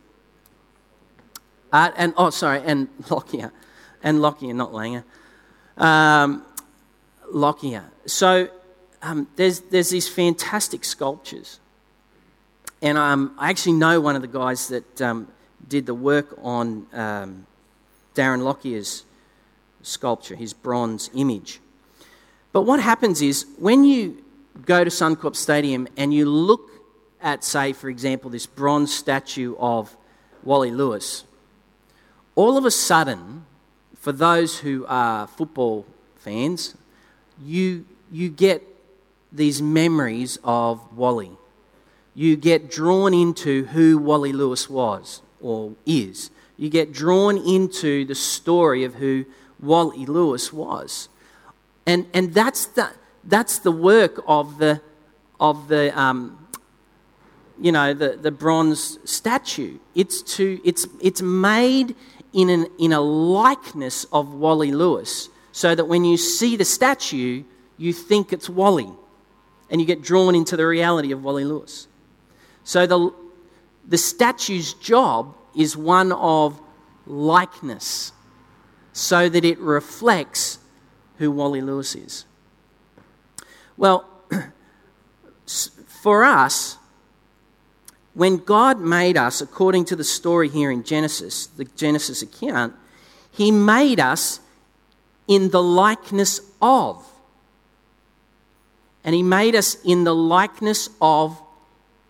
Uh, 1.72 1.92
and 1.98 2.14
oh, 2.18 2.30
sorry, 2.30 2.62
and 2.66 2.88
Lockyer, 3.10 3.52
and 4.02 4.22
Lockyer, 4.22 4.54
not 4.54 4.72
Langer. 4.72 5.04
Um, 5.78 6.44
Lockyer. 7.32 7.84
So 8.06 8.50
um, 9.02 9.28
there's 9.36 9.60
there's 9.62 9.90
these 9.90 10.08
fantastic 10.08 10.84
sculptures, 10.86 11.60
and 12.82 12.98
um, 12.98 13.36
I 13.38 13.50
actually 13.50 13.74
know 13.74 14.00
one 14.00 14.16
of 14.16 14.22
the 14.22 14.28
guys 14.28 14.70
that 14.70 15.02
um, 15.02 15.28
did 15.68 15.86
the 15.86 15.94
work 15.94 16.38
on 16.42 16.88
um, 16.94 17.46
Darren 18.16 18.44
Lockyer's 18.44 19.04
sculpture, 19.82 20.36
his 20.36 20.54
bronze 20.54 21.10
image. 21.14 21.60
But 22.52 22.64
what 22.64 22.80
happens 22.80 23.22
is 23.22 23.46
when 23.60 23.84
you 23.84 24.24
go 24.66 24.84
to 24.84 24.90
Suncorp 24.90 25.36
Stadium 25.36 25.88
and 25.98 26.14
you 26.14 26.26
look 26.26 26.72
at, 27.22 27.44
say, 27.44 27.74
for 27.74 27.90
example, 27.90 28.30
this 28.30 28.46
bronze 28.46 28.94
statue 28.94 29.56
of 29.60 29.96
Wally 30.44 30.72
Lewis, 30.72 31.26
all 32.36 32.58
of 32.58 32.66
a 32.66 32.72
sudden, 32.72 33.46
for 34.08 34.14
those 34.14 34.60
who 34.60 34.86
are 34.88 35.28
football 35.28 35.86
fans, 36.16 36.76
you, 37.44 37.86
you 38.10 38.30
get 38.30 38.64
these 39.34 39.62
memories 39.62 40.40
of 40.46 40.80
Wally. 40.96 41.32
You 42.16 42.38
get 42.38 42.72
drawn 42.72 43.14
into 43.14 43.66
who 43.66 43.98
Wally 43.98 44.32
Lewis 44.32 44.70
was 44.70 45.22
or 45.42 45.74
is. 45.86 46.32
You 46.56 46.70
get 46.70 46.94
drawn 46.94 47.36
into 47.36 48.06
the 48.06 48.16
story 48.16 48.86
of 48.86 48.96
who 48.96 49.26
Wally 49.60 50.06
Lewis 50.06 50.54
was. 50.54 51.10
And, 51.86 52.08
and 52.14 52.34
that's, 52.34 52.66
the, 52.66 52.92
that's 53.26 53.60
the 53.60 53.74
work 53.74 54.24
of 54.26 54.58
the, 54.58 54.80
of 55.38 55.68
the, 55.68 55.92
um, 56.00 56.48
you 57.60 57.74
know, 57.74 57.94
the, 57.94 58.16
the 58.16 58.32
bronze 58.32 59.00
statue. 59.04 59.80
It's, 59.96 60.22
to, 60.38 60.62
it's, 60.64 60.88
it's 61.02 61.22
made 61.22 61.94
in, 62.34 62.50
an, 62.50 62.68
in 62.78 62.94
a 62.94 63.02
likeness 63.02 64.06
of 64.12 64.34
Wally 64.34 64.72
Lewis 64.72 65.30
so 65.52 65.74
that 65.74 65.86
when 65.86 66.06
you 66.06 66.18
see 66.18 66.56
the 66.56 66.66
statue, 66.66 67.44
you 67.78 67.94
think 67.94 68.34
it's 68.34 68.50
Wally 68.50 68.90
and 69.70 69.82
you 69.82 69.88
get 69.88 70.02
drawn 70.02 70.36
into 70.36 70.56
the 70.56 70.66
reality 70.66 71.12
of 71.12 71.24
Wally 71.24 71.46
Lewis. 71.46 71.88
So 72.64 72.86
the, 72.86 73.14
the 73.88 73.98
statue's 73.98 74.74
job 74.74 75.36
is 75.56 75.76
one 75.76 76.12
of 76.12 76.62
likeness 77.06 78.12
so 78.94 79.30
that 79.30 79.46
it 79.46 79.60
reflects 79.60 80.60
who 81.18 81.32
Wally 81.32 81.62
Lewis 81.62 81.96
is. 81.96 82.26
Well, 83.76 84.06
for 85.88 86.24
us, 86.24 86.78
when 88.18 88.38
God 88.38 88.80
made 88.80 89.16
us, 89.16 89.42
according 89.42 89.86
to 89.86 89.96
the 89.96 90.04
story 90.04 90.50
here 90.50 90.72
in 90.72 90.84
Genesis, 90.84 91.46
the 91.46 91.66
Genesis 91.66 92.24
account, 92.24 92.74
He 93.30 93.52
made 93.52 94.00
us 94.00 94.40
in 95.28 95.52
the 95.52 95.62
likeness 95.62 96.42
of. 96.60 97.08
And 99.04 99.14
He 99.14 99.22
made 99.22 99.54
us 99.54 99.78
in 99.84 100.04
the 100.04 100.16
likeness 100.16 100.90
of 101.00 101.40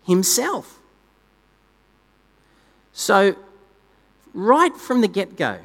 Himself. 0.05 0.79
So, 2.93 3.35
right 4.33 4.77
from 4.77 5.01
the 5.01 5.09
get 5.09 5.35
go, 5.35 5.59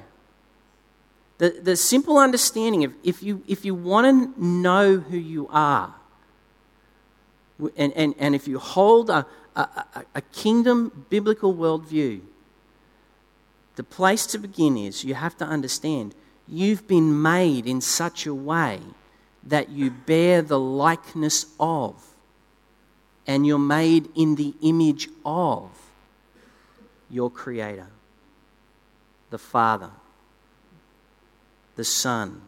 the, 1.38 1.50
the 1.50 1.76
simple 1.76 2.18
understanding 2.18 2.82
of 2.82 2.92
if 3.04 3.22
you, 3.22 3.44
if 3.46 3.64
you 3.64 3.76
want 3.76 4.34
to 4.36 4.44
know 4.44 4.98
who 4.98 5.16
you 5.16 5.46
are, 5.52 5.94
and, 7.76 7.92
and, 7.92 8.16
and 8.18 8.34
if 8.34 8.48
you 8.48 8.58
hold 8.58 9.08
a, 9.08 9.24
a, 9.56 9.60
a, 9.60 10.04
a 10.16 10.20
kingdom 10.20 11.06
biblical 11.10 11.54
worldview, 11.54 12.20
the 13.76 13.82
place 13.82 14.26
to 14.26 14.38
begin 14.38 14.76
is 14.76 15.04
you 15.04 15.14
have 15.14 15.36
to 15.38 15.44
understand 15.44 16.14
you've 16.46 16.86
been 16.86 17.22
made 17.22 17.66
in 17.66 17.80
such 17.80 18.26
a 18.26 18.34
way 18.34 18.80
that 19.42 19.70
you 19.70 19.90
bear 19.90 20.42
the 20.42 20.60
likeness 20.60 21.46
of, 21.58 22.14
and 23.26 23.46
you're 23.46 23.58
made 23.58 24.08
in 24.14 24.36
the 24.36 24.54
image 24.62 25.08
of 25.24 25.70
your 27.10 27.30
Creator, 27.30 27.88
the 29.30 29.38
Father 29.38 29.90
the 31.76 31.84
Son, 31.84 32.42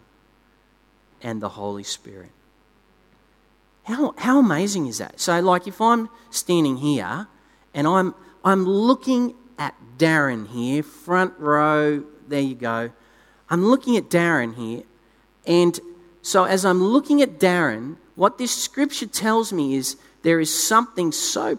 and 1.22 1.40
the 1.40 1.48
Holy 1.50 1.82
Spirit. 1.82 2.30
How, 3.84 4.14
how 4.18 4.38
amazing 4.38 4.86
is 4.86 4.98
that? 4.98 5.20
So, 5.20 5.38
like, 5.40 5.66
if 5.66 5.80
I'm 5.80 6.08
standing 6.30 6.78
here 6.78 7.28
and 7.72 7.86
I'm, 7.86 8.14
I'm 8.44 8.66
looking 8.66 9.34
at 9.58 9.74
Darren 9.98 10.48
here, 10.48 10.82
front 10.82 11.34
row, 11.38 12.02
there 12.26 12.40
you 12.40 12.54
go. 12.54 12.90
I'm 13.50 13.64
looking 13.64 13.96
at 13.96 14.08
Darren 14.08 14.54
here, 14.54 14.84
and 15.46 15.78
so 16.22 16.44
as 16.44 16.64
I'm 16.64 16.82
looking 16.82 17.20
at 17.20 17.38
Darren, 17.38 17.96
what 18.14 18.38
this 18.38 18.50
scripture 18.50 19.06
tells 19.06 19.52
me 19.52 19.74
is 19.74 19.96
there 20.22 20.40
is 20.40 20.66
something 20.66 21.12
so 21.12 21.58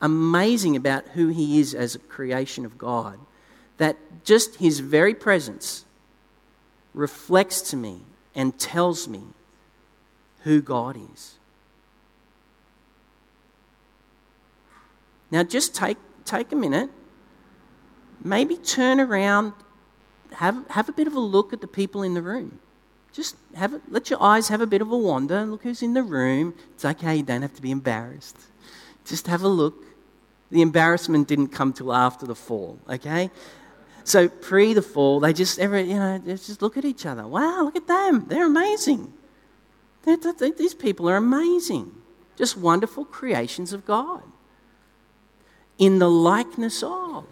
amazing 0.00 0.76
about 0.76 1.08
who 1.08 1.28
he 1.28 1.60
is 1.60 1.74
as 1.74 1.94
a 1.94 1.98
creation 1.98 2.64
of 2.64 2.78
God 2.78 3.18
that 3.76 3.96
just 4.24 4.56
his 4.56 4.80
very 4.80 5.14
presence 5.14 5.84
reflects 6.94 7.60
to 7.70 7.76
me 7.76 8.00
and 8.34 8.58
tells 8.58 9.06
me 9.06 9.22
who 10.44 10.62
God 10.62 10.98
is. 11.12 11.36
Now, 15.30 15.42
just 15.42 15.74
take, 15.74 15.98
take 16.24 16.52
a 16.52 16.56
minute, 16.56 16.90
maybe 18.22 18.56
turn 18.56 19.00
around, 19.00 19.52
have, 20.32 20.66
have 20.70 20.88
a 20.88 20.92
bit 20.92 21.06
of 21.06 21.14
a 21.14 21.20
look 21.20 21.52
at 21.52 21.60
the 21.60 21.66
people 21.66 22.02
in 22.02 22.14
the 22.14 22.22
room. 22.22 22.58
Just 23.12 23.36
have 23.54 23.80
let 23.88 24.08
your 24.08 24.22
eyes 24.22 24.48
have 24.48 24.60
a 24.60 24.66
bit 24.66 24.80
of 24.80 24.92
a 24.92 24.96
wander. 24.96 25.44
Look 25.44 25.64
who's 25.64 25.82
in 25.82 25.94
the 25.94 26.02
room. 26.02 26.54
It's 26.74 26.84
okay, 26.84 27.16
you 27.16 27.22
don't 27.24 27.42
have 27.42 27.54
to 27.54 27.62
be 27.62 27.70
embarrassed. 27.70 28.36
Just 29.04 29.26
have 29.26 29.42
a 29.42 29.48
look. 29.48 29.84
The 30.50 30.62
embarrassment 30.62 31.26
didn't 31.26 31.48
come 31.48 31.72
till 31.72 31.92
after 31.92 32.26
the 32.26 32.34
fall, 32.34 32.78
okay? 32.88 33.30
So 34.04 34.28
pre 34.28 34.74
the 34.74 34.82
fall, 34.82 35.20
they 35.20 35.32
just 35.32 35.58
every 35.58 35.82
you 35.82 35.96
know 35.96 36.18
just 36.18 36.62
look 36.62 36.76
at 36.76 36.84
each 36.84 37.06
other. 37.06 37.26
Wow, 37.26 37.64
look 37.64 37.76
at 37.76 37.86
them! 37.86 38.26
They're 38.28 38.46
amazing. 38.46 39.12
They're, 40.02 40.16
they're, 40.16 40.50
these 40.52 40.74
people 40.74 41.08
are 41.08 41.16
amazing. 41.16 41.92
Just 42.36 42.56
wonderful 42.56 43.04
creations 43.04 43.72
of 43.72 43.84
God. 43.84 44.22
In 45.80 45.98
the 45.98 46.08
likeness 46.08 46.84
of. 46.84 47.24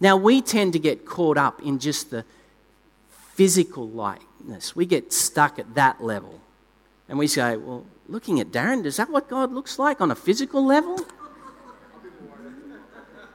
Now 0.00 0.16
we 0.16 0.40
tend 0.40 0.72
to 0.72 0.78
get 0.78 1.04
caught 1.04 1.36
up 1.36 1.60
in 1.60 1.78
just 1.78 2.10
the 2.10 2.24
physical 3.34 3.86
likeness. 3.88 4.74
We 4.74 4.86
get 4.86 5.12
stuck 5.12 5.58
at 5.58 5.74
that 5.74 6.02
level. 6.02 6.40
And 7.08 7.18
we 7.18 7.26
say, 7.26 7.56
well, 7.56 7.84
looking 8.08 8.40
at 8.40 8.48
Darren, 8.48 8.84
is 8.84 8.96
that 8.96 9.10
what 9.10 9.28
God 9.28 9.52
looks 9.52 9.78
like 9.78 10.00
on 10.00 10.10
a 10.10 10.14
physical 10.14 10.64
level? 10.64 10.98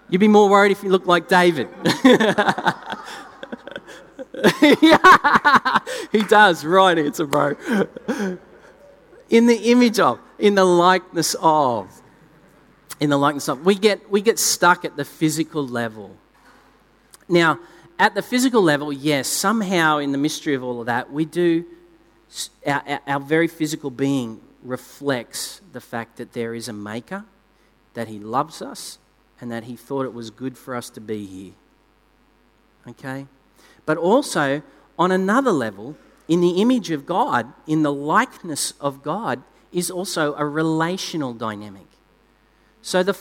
You'd 0.10 0.20
be 0.20 0.28
more 0.28 0.50
worried 0.50 0.72
if 0.72 0.84
you 0.84 0.90
looked 0.90 1.08
like 1.08 1.28
David. 1.28 1.68
he 6.12 6.22
does, 6.24 6.66
right 6.66 6.98
answer, 6.98 7.26
bro. 7.26 7.56
In 9.30 9.48
the 9.48 9.58
image 9.72 10.00
of, 10.00 10.20
in 10.40 10.56
the 10.56 10.66
likeness 10.66 11.36
of. 11.40 12.02
In 13.00 13.10
the 13.10 13.18
likeness 13.18 13.48
of. 13.48 13.66
We 13.66 13.76
get, 13.76 14.10
we 14.10 14.22
get 14.22 14.40
stuck 14.40 14.84
at 14.86 14.98
the 14.98 15.06
physical 15.06 15.68
level. 15.68 16.16
Now, 17.30 17.60
at 18.00 18.16
the 18.16 18.22
physical 18.22 18.62
level, 18.62 18.92
yes, 18.92 19.28
somehow 19.28 19.98
in 19.98 20.12
the 20.12 20.18
mystery 20.18 20.54
of 20.54 20.64
all 20.64 20.80
of 20.80 20.86
that, 20.88 21.12
we 21.12 21.26
do, 21.26 21.66
our, 22.66 23.00
our 23.06 23.20
very 23.20 23.48
physical 23.48 23.90
being 23.90 24.42
reflects 24.64 25.62
the 25.74 25.82
fact 25.82 26.18
that 26.18 26.34
there 26.34 26.56
is 26.56 26.68
a 26.68 26.74
maker, 26.74 27.26
that 27.94 28.08
he 28.08 28.20
loves 28.20 28.62
us, 28.62 28.98
and 29.40 29.52
that 29.52 29.66
He 29.66 29.76
thought 29.76 30.06
it 30.06 30.14
was 30.14 30.30
good 30.30 30.58
for 30.58 30.76
us 30.76 30.90
to 30.92 31.02
be 31.02 31.26
here. 31.26 31.54
Okay? 32.88 33.28
But 33.86 33.98
also, 33.98 34.62
on 34.98 35.12
another 35.12 35.52
level, 35.52 35.98
in 36.28 36.42
the 36.42 36.62
image 36.62 36.92
of 36.92 37.06
God, 37.06 37.54
in 37.66 37.84
the 37.84 37.94
likeness 37.94 38.74
of 38.82 39.04
God, 39.04 39.44
is 39.72 39.92
also 39.92 40.34
a 40.36 40.46
relational 40.46 41.34
dynamic. 41.34 41.88
So 42.88 43.04
the, 43.04 43.18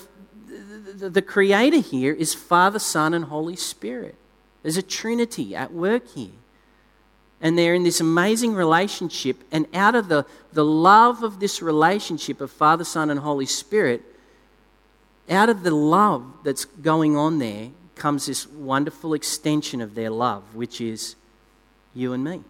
the, 0.94 1.10
the, 1.10 1.22
Creator 1.22 1.80
here 1.80 2.12
is 2.12 2.32
Father, 2.32 2.78
Son, 2.78 3.12
and 3.12 3.24
Holy 3.24 3.56
Spirit. 3.56 4.14
There's 4.62 4.76
a 4.76 4.82
Trinity 4.82 5.56
at 5.56 5.72
work 5.72 6.06
here. 6.06 6.38
And 7.40 7.58
they're 7.58 7.74
in 7.74 7.82
this 7.82 8.00
amazing 8.00 8.54
relationship, 8.54 9.42
and 9.50 9.66
out 9.74 9.96
of 9.96 10.06
the, 10.06 10.24
the 10.52 10.64
love 10.64 11.24
of 11.24 11.40
this 11.40 11.60
relationship 11.60 12.40
of 12.40 12.52
Father, 12.52 12.84
Son, 12.84 13.10
and 13.10 13.18
Holy 13.18 13.44
Spirit, 13.44 14.02
out 15.28 15.48
of 15.48 15.64
the 15.64 15.74
love 15.74 16.22
that's 16.44 16.64
going 16.64 17.16
on 17.16 17.40
there 17.40 17.70
comes 17.96 18.26
this 18.26 18.46
wonderful 18.46 19.14
extension 19.14 19.80
of 19.80 19.96
their 19.96 20.10
love, 20.10 20.54
which 20.54 20.80
is 20.80 21.16
you 21.92 22.12
and 22.12 22.22
me, 22.22 22.44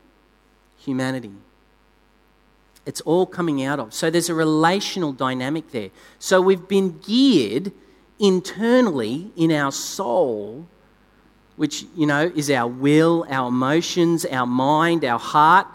humanity. 0.77 1.33
It's 2.87 3.01
all 3.03 3.27
coming 3.27 3.63
out 3.63 3.79
of. 3.81 3.93
So 3.93 4.11
there's 4.11 4.31
a 4.31 4.35
relational 4.35 5.13
dynamic 5.13 5.73
there. 5.73 5.91
So 6.19 6.41
we've 6.41 6.67
been 6.69 6.99
geared 7.01 7.73
internally 8.19 9.33
in 9.37 9.53
our 9.53 9.73
soul 9.73 10.67
which, 11.57 11.87
you 11.97 12.07
know, 12.07 12.31
is 12.35 12.51
our 12.51 12.69
will, 12.69 13.27
our 13.29 13.49
emotions, 13.49 14.25
our 14.27 14.47
mind, 14.47 15.05
our 15.05 15.19
heart, 15.19 15.67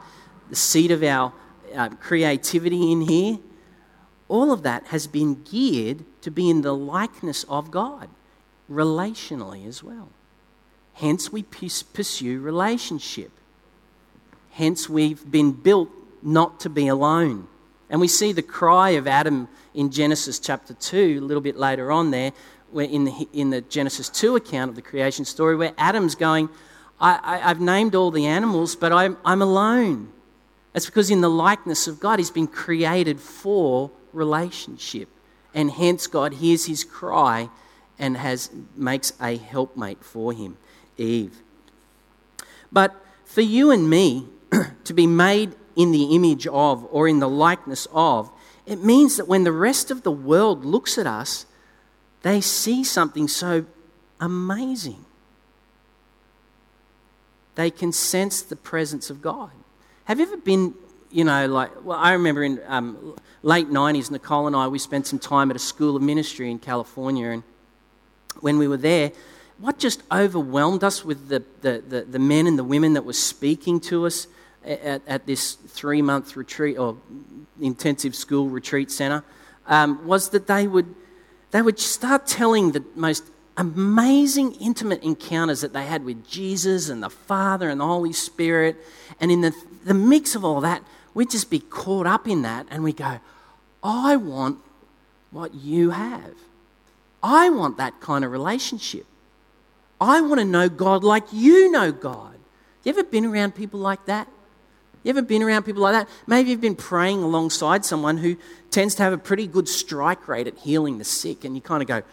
the 0.49 0.55
seat 0.55 0.91
of 0.91 1.03
our 1.03 1.33
uh, 1.75 1.89
creativity 1.89 2.91
in 2.91 3.01
here, 3.01 3.39
all 4.27 4.51
of 4.51 4.63
that 4.63 4.85
has 4.87 5.07
been 5.07 5.43
geared 5.43 6.05
to 6.21 6.31
be 6.31 6.49
in 6.49 6.61
the 6.61 6.73
likeness 6.73 7.43
of 7.45 7.71
God, 7.71 8.07
relationally 8.69 9.67
as 9.67 9.83
well. 9.83 10.09
Hence, 10.93 11.31
we 11.31 11.43
pursue 11.43 12.39
relationship. 12.39 13.31
Hence, 14.51 14.87
we've 14.87 15.29
been 15.29 15.51
built 15.51 15.89
not 16.21 16.59
to 16.61 16.69
be 16.69 16.87
alone. 16.87 17.47
And 17.89 17.99
we 17.99 18.07
see 18.07 18.31
the 18.31 18.41
cry 18.41 18.91
of 18.91 19.07
Adam 19.07 19.47
in 19.73 19.91
Genesis 19.91 20.39
chapter 20.39 20.73
2, 20.73 21.19
a 21.21 21.25
little 21.25 21.41
bit 21.41 21.57
later 21.57 21.91
on 21.91 22.11
there, 22.11 22.31
where 22.71 22.85
in 22.85 23.05
the, 23.05 23.27
in 23.33 23.49
the 23.49 23.61
Genesis 23.61 24.09
2 24.09 24.35
account 24.35 24.69
of 24.69 24.75
the 24.75 24.81
creation 24.81 25.25
story, 25.25 25.55
where 25.55 25.73
Adam's 25.77 26.15
going, 26.15 26.49
I, 26.99 27.37
have 27.37 27.59
named 27.59 27.95
all 27.95 28.11
the 28.11 28.27
animals, 28.27 28.75
but 28.75 28.93
I'm, 28.93 29.17
I'm 29.25 29.41
alone. 29.41 30.11
That's 30.71 30.85
because 30.85 31.09
in 31.09 31.21
the 31.21 31.29
likeness 31.29 31.87
of 31.87 31.99
God, 31.99 32.19
he's 32.19 32.31
been 32.31 32.47
created 32.47 33.19
for 33.19 33.91
relationship. 34.13 35.09
And 35.53 35.71
hence, 35.71 36.07
God 36.07 36.35
hears 36.35 36.67
his 36.67 36.83
cry 36.83 37.49
and 37.99 38.17
has, 38.17 38.51
makes 38.75 39.13
a 39.19 39.37
helpmate 39.37 40.03
for 40.03 40.31
him, 40.31 40.57
Eve. 40.97 41.41
But 42.71 42.95
for 43.25 43.41
you 43.41 43.71
and 43.71 43.89
me 43.89 44.27
to 44.83 44.93
be 44.93 45.07
made 45.07 45.55
in 45.75 45.91
the 45.91 46.15
image 46.15 46.47
of 46.47 46.87
or 46.91 47.07
in 47.07 47.19
the 47.19 47.29
likeness 47.29 47.87
of, 47.91 48.29
it 48.65 48.83
means 48.83 49.17
that 49.17 49.27
when 49.27 49.43
the 49.43 49.51
rest 49.51 49.91
of 49.91 50.03
the 50.03 50.11
world 50.11 50.63
looks 50.63 50.97
at 50.97 51.07
us, 51.07 51.45
they 52.21 52.41
see 52.41 52.83
something 52.83 53.27
so 53.27 53.65
amazing. 54.19 55.05
They 57.55 57.71
can 57.71 57.91
sense 57.91 58.41
the 58.41 58.55
presence 58.55 59.09
of 59.09 59.21
God. 59.21 59.51
Have 60.05 60.19
you 60.19 60.25
ever 60.25 60.37
been, 60.37 60.73
you 61.11 61.23
know, 61.23 61.47
like, 61.47 61.71
well, 61.83 61.97
I 61.97 62.13
remember 62.13 62.43
in 62.43 62.61
um, 62.67 63.17
late 63.43 63.69
90s, 63.69 64.11
Nicole 64.11 64.47
and 64.47 64.55
I, 64.55 64.67
we 64.67 64.79
spent 64.79 65.07
some 65.07 65.19
time 65.19 65.49
at 65.49 65.55
a 65.55 65.59
school 65.59 65.95
of 65.95 66.01
ministry 66.01 66.49
in 66.49 66.59
California. 66.59 67.29
And 67.29 67.43
when 68.39 68.57
we 68.57 68.67
were 68.67 68.77
there, 68.77 69.11
what 69.57 69.77
just 69.77 70.01
overwhelmed 70.11 70.83
us 70.83 71.03
with 71.05 71.27
the, 71.29 71.43
the, 71.61 71.83
the, 71.87 72.01
the 72.03 72.19
men 72.19 72.47
and 72.47 72.57
the 72.57 72.63
women 72.63 72.93
that 72.93 73.05
were 73.05 73.13
speaking 73.13 73.79
to 73.81 74.05
us 74.05 74.27
at, 74.65 75.01
at 75.07 75.25
this 75.25 75.53
three 75.53 76.01
month 76.01 76.35
retreat 76.35 76.77
or 76.77 76.97
intensive 77.59 78.15
school 78.15 78.49
retreat 78.49 78.91
center 78.91 79.23
um, 79.67 80.05
was 80.05 80.29
that 80.29 80.47
they 80.47 80.67
would, 80.67 80.93
they 81.51 81.61
would 81.61 81.79
start 81.79 82.27
telling 82.27 82.71
the 82.71 82.83
most 82.95 83.23
amazing 83.57 84.53
intimate 84.53 85.03
encounters 85.03 85.61
that 85.61 85.73
they 85.73 85.85
had 85.85 86.03
with 86.03 86.27
Jesus 86.27 86.89
and 86.89 87.03
the 87.03 87.09
Father 87.09 87.69
and 87.69 87.79
the 87.79 87.85
Holy 87.85 88.13
Spirit. 88.13 88.77
And 89.19 89.31
in 89.31 89.41
the, 89.41 89.53
the 89.83 89.93
mix 89.93 90.35
of 90.35 90.43
all 90.45 90.61
that, 90.61 90.83
we'd 91.13 91.29
just 91.29 91.49
be 91.49 91.59
caught 91.59 92.07
up 92.07 92.27
in 92.27 92.41
that 92.43 92.67
and 92.69 92.83
we 92.83 92.93
go, 92.93 93.19
I 93.83 94.15
want 94.15 94.59
what 95.31 95.53
you 95.53 95.91
have. 95.91 96.33
I 97.23 97.49
want 97.49 97.77
that 97.77 97.99
kind 98.01 98.25
of 98.25 98.31
relationship. 98.31 99.05
I 99.99 100.21
want 100.21 100.39
to 100.39 100.45
know 100.45 100.67
God 100.67 101.03
like 101.03 101.25
you 101.31 101.69
know 101.71 101.91
God. 101.91 102.35
You 102.83 102.89
ever 102.89 103.03
been 103.03 103.25
around 103.25 103.53
people 103.53 103.79
like 103.79 104.05
that? 104.05 104.27
You 105.03 105.09
ever 105.09 105.21
been 105.21 105.41
around 105.41 105.63
people 105.63 105.81
like 105.81 105.93
that? 105.93 106.07
Maybe 106.27 106.51
you've 106.51 106.61
been 106.61 106.75
praying 106.75 107.23
alongside 107.23 107.85
someone 107.85 108.17
who 108.17 108.37
tends 108.69 108.95
to 108.95 109.03
have 109.03 109.13
a 109.13 109.17
pretty 109.17 109.47
good 109.47 109.67
strike 109.67 110.27
rate 110.27 110.47
at 110.47 110.57
healing 110.59 110.99
the 110.99 111.03
sick, 111.03 111.43
and 111.43 111.55
you 111.55 111.61
kind 111.61 111.81
of 111.81 111.87
go, 111.87 112.03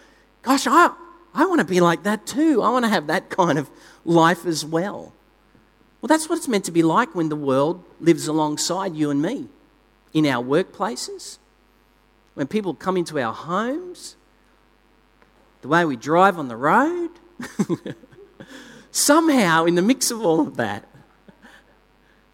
Gosh, 0.43 0.67
I, 0.67 0.95
I 1.35 1.45
want 1.47 1.61
to 1.61 1.67
be 1.67 1.81
like 1.81 2.05
that 2.05 2.27
too. 2.27 2.63
I 2.63 2.71
want 2.71 2.85
to 2.85 2.89
have 2.89 3.09
that 3.09 3.29
kind 3.29 3.59
of 3.59 3.69
life 4.05 4.47
as 4.47 4.65
well. 4.65 5.13
Well, 6.01 6.09
that's 6.09 6.29
what 6.29 6.39
it's 6.39 6.49
meant 6.49 6.65
to 6.67 6.73
be 6.73 6.83
like 6.83 7.15
when 7.15 7.29
the 7.29 7.37
world 7.37 7.85
lives 8.01 8.29
alongside 8.29 8.95
you 8.95 9.11
and 9.11 9.21
me 9.21 9.49
in 10.15 10.27
our 10.27 10.43
workplaces, 10.43 11.39
when 12.35 12.47
people 12.47 12.73
come 12.73 12.97
into 12.97 13.19
our 13.21 13.35
homes, 13.35 14.17
the 15.61 15.69
way 15.69 15.85
we 15.85 15.97
drive 15.97 16.39
on 16.39 16.49
the 16.49 16.57
road. 16.57 17.11
Somehow, 18.91 19.65
in 19.65 19.75
the 19.75 19.83
mix 19.83 20.11
of 20.11 20.25
all 20.25 20.41
of 20.41 20.57
that, 20.57 20.89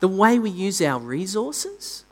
the 0.04 0.08
way 0.08 0.38
we 0.38 0.50
use 0.50 0.82
our 0.82 0.98
resources. 0.98 2.04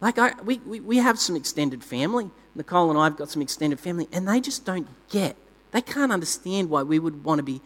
Like, 0.00 0.18
I, 0.18 0.32
we, 0.42 0.58
we, 0.66 0.80
we 0.80 0.96
have 0.96 1.16
some 1.16 1.36
extended 1.36 1.84
family. 1.84 2.28
Nicole 2.56 2.90
and 2.90 2.98
I 2.98 3.04
have 3.04 3.16
got 3.16 3.30
some 3.30 3.40
extended 3.40 3.78
family, 3.78 4.08
and 4.12 4.26
they 4.26 4.40
just 4.40 4.64
don't 4.64 4.88
get, 5.08 5.36
they 5.70 5.80
can't 5.80 6.10
understand 6.10 6.70
why 6.70 6.82
we 6.82 6.98
would 6.98 7.22
want 7.22 7.38
to 7.38 7.44
be 7.44 7.60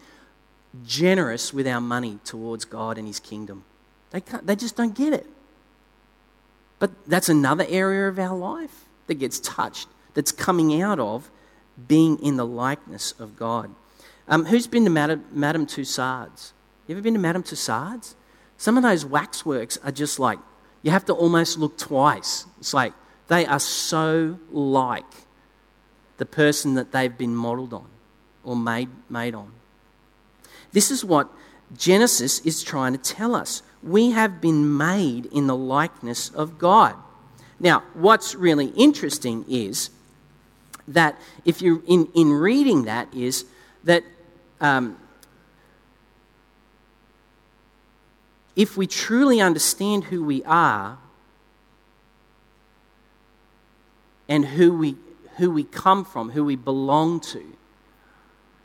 generous 0.85 1.51
with 1.51 1.65
our 1.65 1.81
money 1.81 2.19
towards 2.23 2.63
God 2.63 2.99
and 2.99 3.07
His 3.07 3.19
kingdom. 3.19 3.63
They, 4.11 4.21
can't, 4.21 4.45
they 4.45 4.55
just 4.55 4.75
don't 4.75 4.93
get 4.93 5.13
it. 5.13 5.25
But 6.77 6.91
that's 7.07 7.27
another 7.27 7.65
area 7.67 8.07
of 8.07 8.19
our 8.19 8.37
life 8.37 8.85
that 9.07 9.15
gets 9.15 9.39
touched, 9.39 9.87
that's 10.13 10.31
coming 10.31 10.79
out 10.79 10.99
of 10.99 11.31
being 11.87 12.19
in 12.19 12.37
the 12.37 12.45
likeness 12.45 13.13
of 13.13 13.35
God. 13.35 13.73
Um, 14.27 14.45
who's 14.45 14.67
been 14.67 14.83
to 14.83 14.91
Madame, 14.91 15.25
Madame 15.31 15.65
Tussauds? 15.65 16.51
You 16.85 16.93
ever 16.93 17.01
been 17.01 17.15
to 17.15 17.19
Madame 17.19 17.41
Tussauds? 17.41 18.13
Some 18.59 18.75
of 18.75 18.83
those 18.83 19.05
waxworks 19.05 19.77
are 19.85 19.91
just 19.91 20.19
like, 20.19 20.37
you 20.81 20.91
have 20.91 21.05
to 21.05 21.13
almost 21.13 21.57
look 21.57 21.77
twice. 21.77 22.45
It's 22.59 22.73
like 22.73 22.91
they 23.29 23.45
are 23.45 23.59
so 23.59 24.37
like 24.51 25.05
the 26.17 26.25
person 26.25 26.73
that 26.73 26.91
they've 26.91 27.17
been 27.17 27.33
modeled 27.33 27.73
on 27.73 27.87
or 28.43 28.57
made, 28.57 28.89
made 29.09 29.33
on. 29.33 29.53
This 30.73 30.91
is 30.91 31.05
what 31.05 31.29
Genesis 31.77 32.41
is 32.41 32.61
trying 32.61 32.91
to 32.91 32.99
tell 32.99 33.33
us. 33.33 33.63
We 33.81 34.11
have 34.11 34.41
been 34.41 34.75
made 34.75 35.27
in 35.27 35.47
the 35.47 35.55
likeness 35.55 36.29
of 36.29 36.59
God. 36.59 36.95
Now, 37.61 37.83
what's 37.93 38.35
really 38.35 38.73
interesting 38.75 39.45
is 39.47 39.89
that 40.85 41.17
if 41.45 41.61
you're 41.61 41.81
in, 41.87 42.09
in 42.13 42.33
reading 42.33 42.83
that, 42.83 43.13
is 43.13 43.45
that 43.85 44.03
um, 44.59 44.97
if 48.59 48.75
we 48.75 48.85
truly 48.85 49.39
understand 49.39 50.03
who 50.03 50.21
we 50.21 50.43
are 50.43 50.97
and 54.27 54.43
who 54.43 54.73
we, 54.73 54.97
who 55.37 55.49
we 55.49 55.63
come 55.63 56.03
from, 56.03 56.31
who 56.31 56.43
we 56.43 56.57
belong 56.57 57.21
to, 57.21 57.41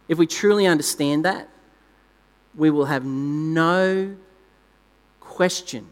if 0.09 0.19
we 0.19 0.27
truly 0.27 0.67
understand 0.67 1.25
that, 1.25 1.49
we 2.57 2.71
will 2.71 2.87
have 2.87 3.05
no 3.05 4.17
question 5.21 5.87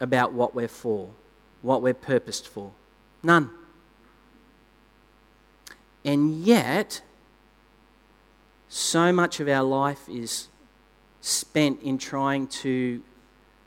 about 0.00 0.32
what 0.32 0.54
we're 0.54 0.66
for, 0.66 1.10
what 1.60 1.82
we're 1.82 1.92
purposed 1.92 2.48
for. 2.48 2.72
None. 3.22 3.50
And 6.06 6.40
yet, 6.40 7.02
so 8.70 9.12
much 9.12 9.40
of 9.40 9.48
our 9.48 9.62
life 9.62 10.08
is 10.08 10.48
spent 11.28 11.82
in 11.82 11.98
trying 11.98 12.46
to 12.48 13.02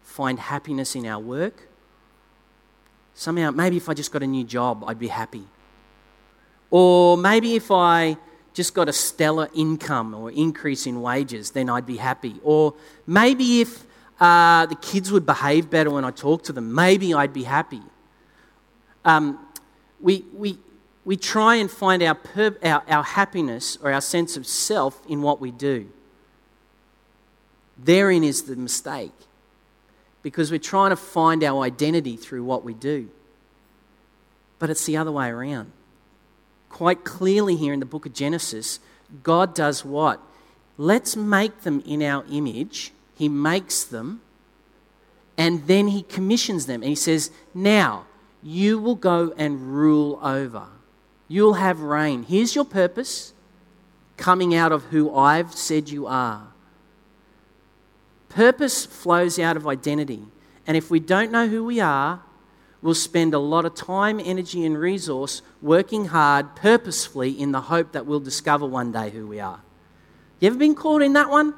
find 0.02 0.40
happiness 0.40 0.96
in 0.96 1.06
our 1.06 1.20
work. 1.20 1.70
Somehow, 3.14 3.52
maybe 3.52 3.78
if 3.78 3.88
I 3.88 3.94
just 3.94 4.12
got 4.12 4.24
a 4.24 4.28
new 4.28 4.44
job, 4.44 4.84
I'd 4.88 5.00
be 5.00 5.08
happy. 5.08 5.46
Or 6.70 7.18
maybe 7.18 7.56
if 7.56 7.70
I 7.72 8.18
just 8.54 8.74
got 8.74 8.90
a 8.90 8.94
stellar 8.94 9.50
income 9.56 10.14
or 10.14 10.32
increase 10.32 10.86
in 10.86 11.02
wages, 11.02 11.52
then 11.52 11.70
I'd 11.70 11.86
be 11.86 11.98
happy. 11.98 12.36
Or 12.44 12.74
maybe 13.06 13.62
if 13.62 13.86
uh, 14.20 14.66
the 14.66 14.76
kids 14.76 15.12
would 15.12 15.26
behave 15.26 15.70
better 15.70 15.90
when 15.90 16.06
I 16.06 16.12
talk 16.12 16.44
to 16.44 16.54
them, 16.54 16.74
maybe 16.74 17.14
I'd 17.14 17.34
be 17.34 17.44
happy. 17.44 17.82
Um, 19.04 19.40
we, 20.00 20.26
we, 20.34 20.58
we 21.06 21.18
try 21.18 21.56
and 21.56 21.70
find 21.70 22.04
our, 22.04 22.18
our, 22.64 22.84
our 22.88 23.04
happiness 23.04 23.78
or 23.82 23.92
our 23.92 24.02
sense 24.02 24.38
of 24.38 24.46
self 24.46 25.02
in 25.08 25.22
what 25.22 25.40
we 25.42 25.52
do. 25.52 25.90
Therein 27.84 28.24
is 28.24 28.44
the 28.44 28.56
mistake 28.56 29.14
because 30.24 30.52
we're 30.52 30.60
trying 30.60 30.92
to 30.92 30.96
find 30.96 31.44
our 31.44 31.64
identity 31.64 32.16
through 32.16 32.44
what 32.44 32.64
we 32.64 32.74
do. 32.74 33.10
But 34.60 34.70
it's 34.70 34.86
the 34.86 34.98
other 34.98 35.12
way 35.12 35.30
around. 35.30 35.72
Quite 36.70 37.04
clearly, 37.04 37.56
here 37.56 37.74
in 37.74 37.80
the 37.80 37.86
book 37.86 38.06
of 38.06 38.14
Genesis, 38.14 38.80
God 39.24 39.56
does 39.56 39.84
what? 39.84 40.22
Let's 40.78 41.16
make 41.16 41.62
them 41.62 41.82
in 41.86 42.02
our 42.02 42.24
image. 42.32 42.92
He 43.18 43.28
makes 43.28 43.84
them, 43.84 44.22
and 45.38 45.68
then 45.68 45.88
He 45.88 46.04
commissions 46.04 46.68
them. 46.68 46.82
And 46.82 46.90
He 46.90 46.96
says, 46.96 47.32
Now, 47.54 48.06
you 48.44 48.80
will 48.80 48.96
go 48.96 49.34
and 49.38 49.76
rule 49.76 50.20
over. 50.24 50.68
You'll 51.28 51.56
have 51.56 51.82
reign. 51.82 52.24
Here's 52.24 52.56
your 52.56 52.66
purpose 52.66 53.34
coming 54.18 54.54
out 54.54 54.72
of 54.72 54.84
who 54.86 55.16
I've 55.16 55.54
said 55.54 55.90
you 55.90 56.06
are. 56.06 56.51
Purpose 58.32 58.86
flows 58.86 59.38
out 59.38 59.58
of 59.58 59.68
identity. 59.68 60.24
And 60.66 60.78
if 60.78 60.90
we 60.90 61.02
don't 61.02 61.32
know 61.32 61.50
who 61.50 61.66
we 61.66 61.82
are, 61.82 62.22
we'll 62.82 62.96
spend 62.96 63.34
a 63.34 63.40
lot 63.40 63.66
of 63.66 63.76
time, 63.76 64.22
energy, 64.24 64.66
and 64.66 64.78
resource 64.78 65.42
working 65.62 66.06
hard 66.06 66.56
purposefully 66.56 67.32
in 67.32 67.52
the 67.52 67.60
hope 67.62 67.92
that 67.92 68.06
we'll 68.06 68.22
discover 68.22 68.66
one 68.66 68.94
day 68.94 69.10
who 69.10 69.28
we 69.28 69.42
are. 69.42 69.62
You 70.40 70.48
ever 70.48 70.58
been 70.58 70.76
caught 70.76 71.02
in 71.02 71.12
that 71.14 71.30
one? 71.30 71.54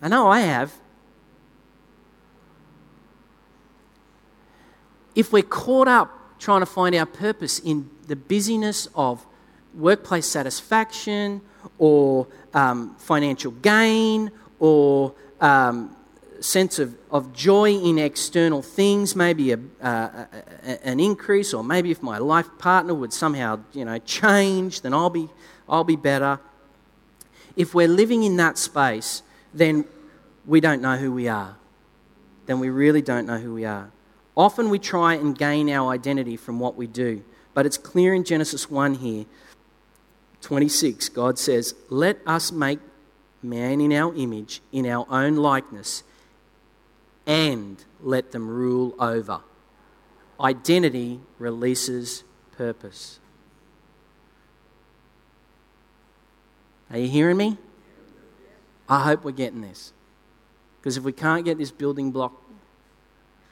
I 0.00 0.08
know 0.08 0.28
I 0.28 0.40
have. 0.40 0.72
If 5.14 5.30
we're 5.30 5.42
caught 5.42 5.88
up 5.88 6.38
trying 6.38 6.60
to 6.60 6.66
find 6.66 6.94
our 6.94 7.04
purpose 7.04 7.58
in 7.58 7.90
the 8.06 8.16
busyness 8.16 8.88
of 8.94 9.26
workplace 9.74 10.26
satisfaction 10.26 11.42
or 11.76 12.26
um, 12.54 12.94
financial 12.96 13.52
gain 13.52 14.30
or 14.58 15.14
um, 15.42 15.94
sense 16.40 16.78
of, 16.78 16.96
of 17.10 17.32
joy 17.32 17.70
in 17.70 17.98
external 17.98 18.62
things, 18.62 19.14
maybe 19.14 19.52
a, 19.52 19.58
uh, 19.82 20.24
a, 20.64 20.86
an 20.86 21.00
increase, 21.00 21.52
or 21.52 21.62
maybe 21.62 21.90
if 21.90 22.02
my 22.02 22.18
life 22.18 22.48
partner 22.58 22.94
would 22.94 23.12
somehow 23.12 23.60
you 23.72 23.84
know, 23.84 23.98
change, 23.98 24.80
then 24.80 24.94
I'll 24.94 25.10
be, 25.10 25.28
I'll 25.68 25.84
be 25.84 25.96
better. 25.96 26.40
If 27.56 27.74
we're 27.74 27.88
living 27.88 28.22
in 28.22 28.36
that 28.36 28.56
space, 28.56 29.22
then 29.52 29.84
we 30.46 30.60
don't 30.60 30.80
know 30.80 30.96
who 30.96 31.12
we 31.12 31.28
are. 31.28 31.56
Then 32.46 32.58
we 32.58 32.70
really 32.70 33.02
don't 33.02 33.26
know 33.26 33.38
who 33.38 33.52
we 33.52 33.64
are. 33.64 33.90
Often 34.36 34.70
we 34.70 34.78
try 34.78 35.14
and 35.14 35.36
gain 35.36 35.68
our 35.68 35.92
identity 35.92 36.36
from 36.36 36.58
what 36.58 36.76
we 36.76 36.86
do, 36.86 37.22
but 37.52 37.66
it's 37.66 37.76
clear 37.76 38.14
in 38.14 38.24
Genesis 38.24 38.70
1 38.70 38.94
here 38.94 39.26
26, 40.40 41.08
God 41.10 41.38
says, 41.38 41.74
Let 41.88 42.18
us 42.26 42.50
make 42.50 42.80
man 43.42 43.80
in 43.80 43.92
our 43.92 44.14
image, 44.14 44.60
in 44.72 44.86
our 44.86 45.06
own 45.10 45.36
likeness, 45.36 46.02
and 47.26 47.84
let 48.00 48.32
them 48.32 48.48
rule 48.48 48.94
over. 48.98 49.40
Identity 50.40 51.20
releases 51.38 52.24
purpose. 52.56 53.18
Are 56.90 56.98
you 56.98 57.08
hearing 57.08 57.36
me? 57.36 57.56
I 58.88 59.02
hope 59.04 59.24
we're 59.24 59.30
getting 59.30 59.62
this. 59.62 59.92
Because 60.80 60.96
if 60.96 61.04
we 61.04 61.12
can't 61.12 61.44
get 61.44 61.58
this 61.58 61.70
building 61.70 62.10
block, 62.10 62.32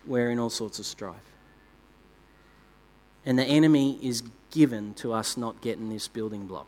we're 0.06 0.30
in 0.30 0.38
all 0.38 0.50
sorts 0.50 0.78
of 0.78 0.86
strife. 0.86 1.16
And 3.24 3.38
the 3.38 3.44
enemy 3.44 3.98
is 4.02 4.22
given 4.50 4.94
to 4.94 5.12
us 5.12 5.36
not 5.36 5.60
getting 5.60 5.88
this 5.88 6.08
building 6.08 6.46
block. 6.46 6.66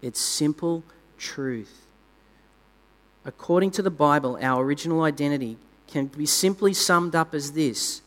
It's 0.00 0.20
simple 0.20 0.84
truth. 1.22 1.86
According 3.24 3.70
to 3.72 3.82
the 3.82 3.90
Bible, 3.90 4.36
our 4.42 4.62
original 4.62 5.02
identity 5.02 5.56
can 5.86 6.06
be 6.06 6.26
simply 6.26 6.74
summed 6.74 7.14
up 7.14 7.34
as 7.34 7.52
this 7.52 8.02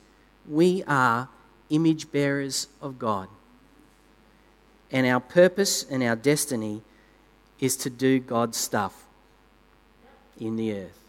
we 0.48 0.84
are 0.84 1.30
image 1.70 2.12
bearers 2.12 2.68
of 2.82 3.00
God. 3.00 3.28
And 4.92 5.08
our 5.08 5.20
purpose 5.20 5.84
and 5.90 6.04
our 6.04 6.16
destiny 6.16 6.82
is 7.60 7.76
to 7.78 7.90
do 7.90 8.20
God's 8.20 8.58
stuff 8.58 9.06
in 10.40 10.58
the 10.58 10.74
earth. 10.74 11.00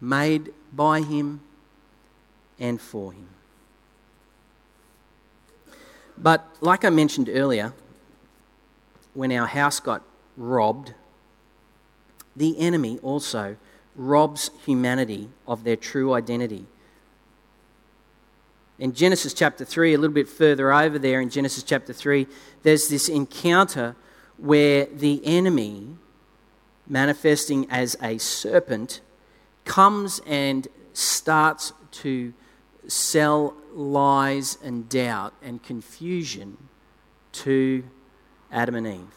Made 0.00 0.54
by 0.72 1.00
Him 1.00 1.40
and 2.58 2.80
for 2.80 3.12
Him. 3.12 3.28
But 6.16 6.46
like 6.60 6.84
I 6.84 6.90
mentioned 6.90 7.28
earlier, 7.28 7.74
when 9.14 9.32
our 9.32 9.46
house 9.46 9.80
got 9.80 10.02
robbed, 10.36 10.94
the 12.36 12.58
enemy 12.58 12.98
also 13.02 13.56
robs 13.96 14.50
humanity 14.64 15.30
of 15.46 15.64
their 15.64 15.76
true 15.76 16.12
identity. 16.12 16.66
In 18.78 18.92
Genesis 18.92 19.32
chapter 19.32 19.64
3, 19.64 19.94
a 19.94 19.98
little 19.98 20.14
bit 20.14 20.28
further 20.28 20.72
over 20.72 20.98
there 20.98 21.20
in 21.20 21.30
Genesis 21.30 21.62
chapter 21.62 21.92
3, 21.92 22.26
there's 22.64 22.88
this 22.88 23.08
encounter 23.08 23.94
where 24.36 24.86
the 24.86 25.24
enemy, 25.24 25.96
manifesting 26.88 27.70
as 27.70 27.96
a 28.02 28.18
serpent, 28.18 29.00
comes 29.64 30.20
and 30.26 30.66
starts 30.92 31.72
to 31.92 32.34
sell 32.88 33.54
lies 33.72 34.58
and 34.62 34.88
doubt 34.88 35.34
and 35.40 35.62
confusion 35.62 36.56
to 37.30 37.84
Adam 38.54 38.76
and 38.76 38.86
Eve. 38.86 39.14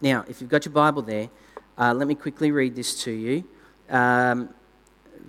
Now, 0.00 0.24
if 0.28 0.40
you've 0.40 0.50
got 0.50 0.66
your 0.66 0.72
Bible 0.72 1.02
there, 1.02 1.30
uh, 1.78 1.94
let 1.94 2.06
me 2.06 2.14
quickly 2.14 2.52
read 2.52 2.76
this 2.76 3.02
to 3.04 3.10
you. 3.10 3.44
Um, 3.88 4.50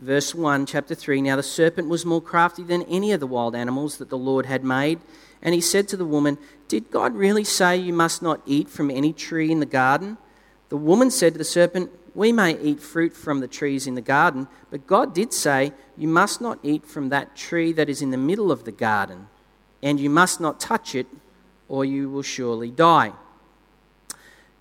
verse 0.02 0.36
1, 0.36 0.66
chapter 0.66 0.94
3 0.94 1.22
Now 1.22 1.38
the 1.38 1.44
serpent 1.44 1.88
was 1.88 2.06
more 2.06 2.22
crafty 2.22 2.64
than 2.64 2.84
any 2.84 3.14
of 3.14 3.20
the 3.20 3.28
wild 3.28 3.56
animals 3.56 3.98
that 3.98 4.10
the 4.10 4.18
Lord 4.18 4.46
had 4.46 4.64
made. 4.64 5.00
And 5.42 5.56
he 5.56 5.62
said 5.62 5.88
to 5.90 5.98
the 5.98 6.06
woman, 6.06 6.38
Did 6.68 6.92
God 6.92 7.16
really 7.16 7.46
say 7.46 7.78
you 7.78 7.94
must 7.94 8.22
not 8.22 8.42
eat 8.46 8.70
from 8.70 8.92
any 8.92 9.14
tree 9.14 9.52
in 9.52 9.62
the 9.62 9.66
garden? 9.66 10.18
The 10.70 10.78
woman 10.78 11.10
said 11.10 11.34
to 11.34 11.38
the 11.38 11.46
serpent, 11.46 11.90
we 12.18 12.32
may 12.32 12.60
eat 12.60 12.82
fruit 12.82 13.16
from 13.16 13.42
the 13.42 13.48
trees 13.48 13.86
in 13.86 13.94
the 13.94 14.02
garden, 14.02 14.48
but 14.72 14.88
God 14.88 15.14
did 15.14 15.32
say, 15.32 15.72
You 15.96 16.08
must 16.08 16.42
not 16.42 16.58
eat 16.64 16.84
from 16.84 17.10
that 17.10 17.36
tree 17.36 17.72
that 17.74 17.90
is 17.90 18.02
in 18.02 18.10
the 18.10 18.18
middle 18.18 18.52
of 18.52 18.64
the 18.64 18.72
garden, 18.72 19.28
and 19.84 20.00
you 20.00 20.10
must 20.10 20.42
not 20.42 20.60
touch 20.60 20.96
it, 20.96 21.06
or 21.70 21.86
you 21.86 22.10
will 22.10 22.22
surely 22.22 22.72
die. 22.72 23.14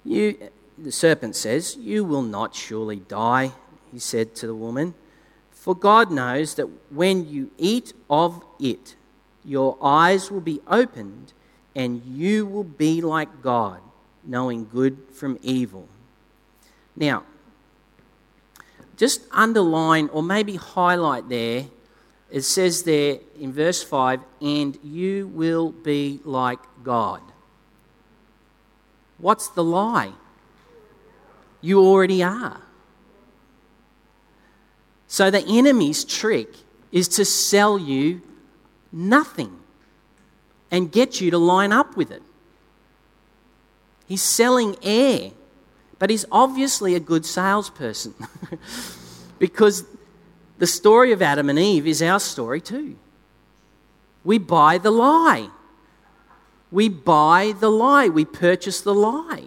You, 0.05 0.51
the 0.79 0.92
serpent 0.92 1.37
says, 1.37 1.77
You 1.77 2.05
will 2.05 2.23
not 2.23 2.55
surely 2.55 2.97
die, 2.97 3.53
he 3.92 3.99
said 3.99 4.35
to 4.37 4.47
the 4.47 4.55
woman. 4.55 4.95
For 5.51 5.75
God 5.75 6.11
knows 6.11 6.55
that 6.55 6.69
when 6.90 7.29
you 7.29 7.51
eat 7.59 7.92
of 8.09 8.42
it, 8.61 8.95
your 9.45 9.77
eyes 9.83 10.31
will 10.31 10.40
be 10.40 10.61
opened, 10.69 11.33
and 11.75 12.03
you 12.05 12.47
will 12.47 12.64
be 12.64 13.01
like 13.01 13.42
God, 13.42 13.81
knowing 14.25 14.69
good 14.69 14.99
from 15.12 15.38
evil. 15.42 15.88
Now, 16.95 17.25
just 18.97 19.23
underline 19.31 20.09
or 20.12 20.23
maybe 20.23 20.57
highlight 20.57 21.29
there, 21.29 21.66
it 22.37 22.44
says 22.44 22.83
there 22.83 23.20
in 23.40 23.51
verse 23.51 23.83
5 23.83 24.20
and 24.42 24.79
you 24.85 25.27
will 25.29 25.72
be 25.72 26.20
like 26.22 26.59
God. 26.85 27.22
What's 29.16 29.49
the 29.49 29.64
lie? 29.64 30.12
You 31.62 31.81
already 31.81 32.22
are. 32.22 32.61
So 35.09 35.31
the 35.31 35.42
enemy's 35.49 36.05
trick 36.05 36.51
is 36.92 37.09
to 37.16 37.25
sell 37.25 37.79
you 37.79 38.20
nothing 38.92 39.59
and 40.70 40.92
get 40.92 41.22
you 41.22 41.31
to 41.31 41.38
line 41.38 41.72
up 41.72 41.96
with 41.96 42.11
it. 42.11 42.22
He's 44.07 44.20
selling 44.20 44.77
air. 44.83 45.31
But 45.99 46.11
he's 46.11 46.27
obviously 46.31 46.94
a 46.94 47.01
good 47.01 47.25
salesperson 47.25 48.12
because 49.38 49.87
the 50.59 50.66
story 50.66 51.12
of 51.12 51.23
Adam 51.23 51.51
and 51.51 51.59
Eve 51.59 51.87
is 51.87 52.03
our 52.03 52.21
story 52.21 52.61
too. 52.61 52.97
We 54.25 54.38
buy 54.38 54.79
the 54.79 54.90
lie. 54.90 55.51
We 56.71 56.88
buy 56.88 57.55
the 57.59 57.71
lie. 57.71 58.09
We 58.09 58.25
purchase 58.25 58.81
the 58.81 58.95
lie. 58.95 59.45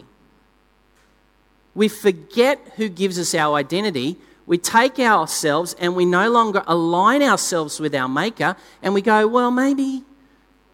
We 1.76 1.88
forget 1.88 2.74
who 2.78 2.90
gives 2.90 3.20
us 3.20 3.34
our 3.36 3.56
identity. 3.56 4.18
We 4.46 4.58
take 4.58 5.00
ourselves 5.00 5.76
and 5.80 5.96
we 5.96 6.06
no 6.06 6.30
longer 6.30 6.64
align 6.66 7.22
ourselves 7.22 7.80
with 7.80 7.94
our 7.94 8.10
Maker 8.10 8.56
and 8.82 8.94
we 8.94 9.02
go, 9.02 9.28
well, 9.28 9.52
maybe, 9.52 10.04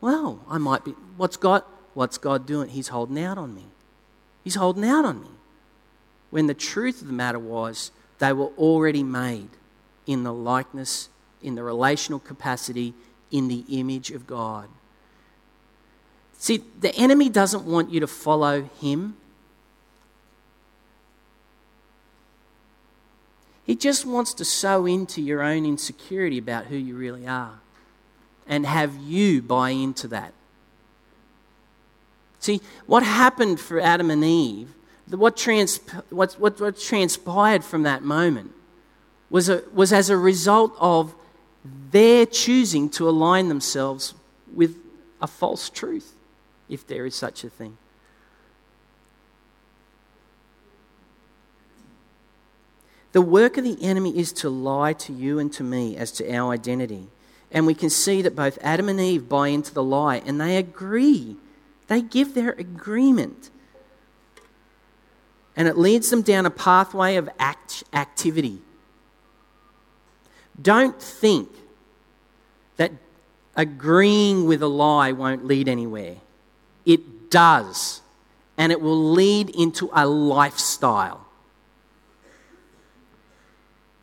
well, 0.01 0.39
I 0.49 0.57
might 0.57 0.85
be. 0.85 0.91
What's 1.17 1.37
God, 1.37 1.63
what's 1.93 2.17
God 2.17 2.45
doing? 2.45 2.69
He's 2.69 2.89
holding 2.89 3.19
out 3.19 3.37
on 3.37 3.53
me. 3.55 3.65
He's 4.43 4.55
holding 4.55 4.85
out 4.85 5.05
on 5.05 5.21
me 5.21 5.29
when 6.29 6.47
the 6.47 6.53
truth 6.53 7.01
of 7.01 7.07
the 7.07 7.13
matter 7.13 7.39
was 7.39 7.91
they 8.19 8.31
were 8.33 8.49
already 8.57 9.03
made 9.03 9.49
in 10.05 10.23
the 10.23 10.33
likeness, 10.33 11.09
in 11.41 11.55
the 11.55 11.63
relational 11.63 12.19
capacity, 12.19 12.93
in 13.31 13.47
the 13.47 13.63
image 13.69 14.11
of 14.11 14.27
God. 14.27 14.69
See, 16.37 16.63
the 16.79 16.93
enemy 16.95 17.29
doesn't 17.29 17.65
want 17.65 17.91
you 17.91 17.99
to 17.99 18.07
follow 18.07 18.63
him. 18.79 19.15
He 23.65 23.75
just 23.75 24.05
wants 24.05 24.33
to 24.35 24.45
sow 24.45 24.85
into 24.85 25.21
your 25.21 25.41
own 25.41 25.65
insecurity 25.65 26.37
about 26.37 26.65
who 26.65 26.75
you 26.75 26.95
really 26.95 27.25
are 27.27 27.59
and 28.47 28.65
have 28.65 28.95
you 28.95 29.41
buy 29.41 29.71
into 29.71 30.07
that. 30.09 30.33
See, 32.39 32.61
what 32.85 33.01
happened 33.01 33.59
for 33.59 33.79
Adam 33.79 34.11
and 34.11 34.23
Eve 34.23 34.69
what, 35.09 35.37
trans, 35.37 35.77
what, 36.09 36.33
what, 36.33 36.59
what 36.59 36.79
transpired 36.79 37.63
from 37.63 37.83
that 37.83 38.03
moment 38.03 38.51
was, 39.35 39.49
a, 39.49 39.63
was 39.73 39.91
as 39.91 40.09
a 40.09 40.15
result 40.15 40.73
of 40.79 41.13
their 41.91 42.25
choosing 42.25 42.89
to 42.91 43.09
align 43.09 43.49
themselves 43.49 44.13
with 44.53 44.77
a 45.21 45.27
false 45.27 45.69
truth, 45.69 46.13
if 46.69 46.87
there 46.87 47.05
is 47.05 47.15
such 47.15 47.43
a 47.43 47.49
thing. 47.49 47.77
The 53.11 53.19
work 53.19 53.57
of 53.57 53.65
the 53.65 53.77
enemy 53.83 54.17
is 54.17 54.31
to 54.31 54.49
lie 54.49 54.93
to 54.93 55.11
you 55.11 55.37
and 55.37 55.51
to 55.51 55.63
me 55.63 55.97
as 55.97 56.13
to 56.13 56.33
our 56.33 56.53
identity. 56.53 57.07
And 57.51 57.67
we 57.67 57.73
can 57.73 57.89
see 57.89 58.21
that 58.21 58.37
both 58.37 58.57
Adam 58.61 58.87
and 58.87 59.01
Eve 59.01 59.27
buy 59.27 59.49
into 59.49 59.73
the 59.73 59.83
lie 59.83 60.21
and 60.25 60.39
they 60.39 60.55
agree 60.55 61.35
They 61.87 62.01
give 62.01 62.35
their 62.35 62.51
agreement. 62.51 63.49
And 65.57 65.67
it 65.67 65.77
leads 65.77 66.09
them 66.09 66.21
down 66.21 66.45
a 66.45 66.49
pathway 66.49 67.17
of 67.17 67.29
act- 67.37 67.83
activity. 67.91 68.61
Don't 70.61 71.01
think 71.01 71.49
that 72.77 72.91
agreeing 73.55 74.45
with 74.45 74.61
a 74.61 74.67
lie 74.67 75.11
won't 75.11 75.45
lead 75.45 75.67
anywhere. 75.67 76.15
It 76.85 77.29
does. 77.29 78.01
And 78.57 78.71
it 78.71 78.79
will 78.79 79.11
lead 79.11 79.49
into 79.49 79.89
a 79.93 80.07
lifestyle. 80.07 81.25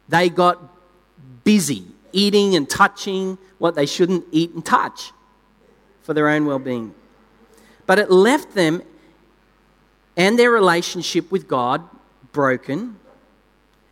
They 0.09 0.29
got 0.29 0.61
busy 1.45 1.87
eating 2.13 2.55
and 2.55 2.69
touching 2.69 3.39
what 3.59 3.75
they 3.75 3.87
shouldn't 3.87 4.25
eat 4.31 4.53
and 4.53 4.65
touch 4.65 5.13
for 6.03 6.13
their 6.13 6.29
own 6.29 6.45
well 6.45 6.59
being. 6.59 6.95
But 7.87 7.99
it 7.99 8.11
left 8.11 8.55
them 8.55 8.83
and 10.17 10.39
their 10.39 10.51
relationship 10.51 11.31
with 11.31 11.49
God 11.49 11.83
broken. 12.33 12.99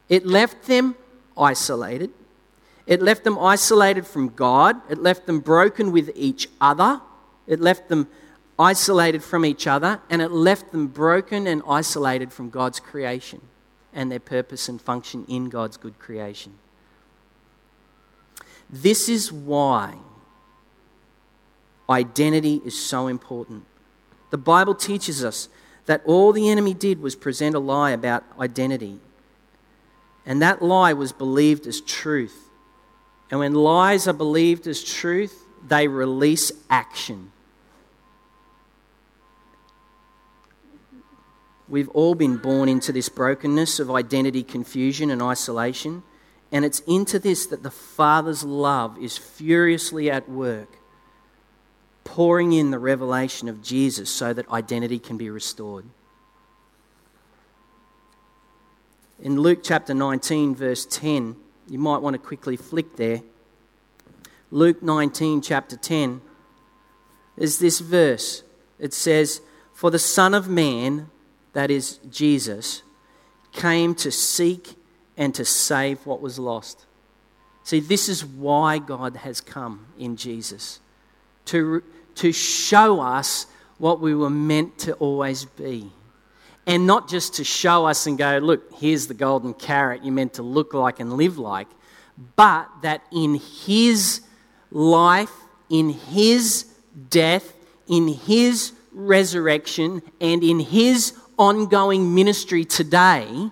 It 0.09 0.27
left 0.27 0.67
them 0.67 0.97
isolated. 1.39 2.11
It 2.91 3.01
left 3.01 3.23
them 3.23 3.39
isolated 3.39 4.05
from 4.05 4.31
God. 4.31 4.81
It 4.91 4.99
left 4.99 5.27
them 5.27 5.39
broken 5.39 5.93
with 5.93 6.11
each 6.17 6.49
other. 6.61 7.01
It 7.47 7.61
left 7.61 7.89
them 7.89 8.09
isolated 8.59 9.23
from 9.23 9.45
each 9.45 9.69
other. 9.69 10.01
And 10.11 10.21
it 10.21 10.33
left 10.33 10.73
them 10.73 10.89
broken 10.89 11.47
and 11.47 11.63
isolated 11.69 12.33
from 12.33 12.51
God's 12.51 12.81
creation 12.81 13.43
and 13.93 14.11
their 14.11 14.19
purpose 14.19 14.69
and 14.69 14.83
function 14.83 15.25
in 15.29 15.49
God's 15.49 15.77
good 15.77 16.01
creation. 16.01 16.55
This 18.69 19.09
is 19.09 19.31
why 19.31 19.95
identity 21.89 22.61
is 22.65 22.77
so 22.77 23.07
important. 23.07 23.67
The 24.31 24.39
Bible 24.39 24.75
teaches 24.75 25.25
us 25.25 25.49
that 25.87 26.03
all 26.05 26.33
the 26.33 26.49
enemy 26.49 26.75
did 26.75 27.01
was 27.01 27.15
present 27.15 27.55
a 27.55 27.61
lie 27.61 27.93
about 27.93 28.25
identity. 28.37 28.99
And 30.27 30.43
that 30.43 30.61
lie 30.61 30.93
was 30.93 31.13
believed 31.13 31.69
as 31.69 31.81
truth. 31.81 32.50
And 33.31 33.41
when 33.41 33.55
lies 33.55 34.09
are 34.09 34.13
believed 34.13 34.67
as 34.67 34.83
truth, 34.83 35.45
they 35.67 35.87
release 35.87 36.51
action. 36.69 37.31
We've 41.69 41.89
all 41.91 42.17
been 42.17 42.37
born 42.39 42.69
into 42.69 42.91
this 42.91 43.09
brokenness 43.09 43.79
of 43.79 43.91
identity 43.91 44.43
confusion 44.43 45.11
and 45.11 45.23
isolation. 45.23 46.03
And 46.51 46.65
it's 46.65 46.81
into 46.81 47.21
this 47.21 47.47
that 47.47 47.63
the 47.63 47.71
Father's 47.71 48.43
love 48.43 48.99
is 48.99 49.17
furiously 49.17 50.11
at 50.11 50.29
work, 50.29 50.79
pouring 52.03 52.53
in 52.53 52.73
the 52.73 52.81
revelation 52.81 53.49
of 53.49 53.63
Jesus 53.63 54.11
so 54.11 54.33
that 54.33 54.49
identity 54.51 54.99
can 54.99 55.17
be 55.17 55.31
restored. 55.31 55.85
In 59.23 59.41
Luke 59.41 59.61
chapter 59.63 59.95
19, 59.95 60.57
verse 60.57 60.85
10, 60.87 61.37
you 61.71 61.79
might 61.79 61.99
want 61.99 62.15
to 62.15 62.19
quickly 62.19 62.57
flick 62.57 62.97
there. 62.97 63.23
Luke 64.51 64.83
19, 64.83 65.41
chapter 65.41 65.77
10, 65.77 66.21
is 67.37 67.61
this 67.61 67.79
verse. 67.79 68.43
It 68.81 68.93
says, 68.93 69.41
For 69.73 69.91
the 69.91 69.99
Son 69.99 70.35
of 70.35 70.49
Man, 70.49 71.09
that 71.53 71.71
is 71.71 71.99
Jesus, 72.11 72.83
came 73.53 73.95
to 73.97 74.11
seek 74.11 74.75
and 75.17 75.33
to 75.37 75.45
save 75.45 76.05
what 76.05 76.21
was 76.21 76.41
lost. 76.41 76.87
See, 77.63 77.79
this 77.79 78.09
is 78.09 78.25
why 78.25 78.79
God 78.79 79.17
has 79.17 79.41
come 79.41 79.87
in 79.97 80.17
Jesus 80.17 80.81
to, 81.47 81.85
to 82.17 82.33
show 82.33 83.01
us 83.01 83.47
what 83.79 84.01
we 84.01 84.15
were 84.15 84.31
meant 84.31 84.77
to 84.79 84.95
always 84.95 85.45
be. 85.45 85.93
And 86.67 86.87
not 86.87 87.09
just 87.09 87.35
to 87.35 87.45
show 87.45 87.87
us 87.87 88.07
and 88.07 88.17
go, 88.17 88.39
look, 88.39 88.73
here's 88.75 89.07
the 89.07 89.15
golden 89.15 89.55
carrot 89.55 90.05
you're 90.05 90.15
meant 90.15 90.35
to 90.35 90.43
look 90.43 90.75
like 90.75 91.01
and 91.01 91.15
live 91.15 91.39
like, 91.39 91.69
but 92.37 92.69
that 92.83 93.03
in 93.11 93.41
His 93.65 94.21
life, 94.71 95.33
in 95.69 95.91
His 95.91 96.67
death, 97.09 97.55
in 97.89 98.09
His 98.09 98.73
resurrection, 98.93 100.03
and 100.21 100.45
in 100.45 100.61
His 100.61 101.15
ongoing 101.39 102.15
ministry 102.15 102.65
today, 102.65 103.51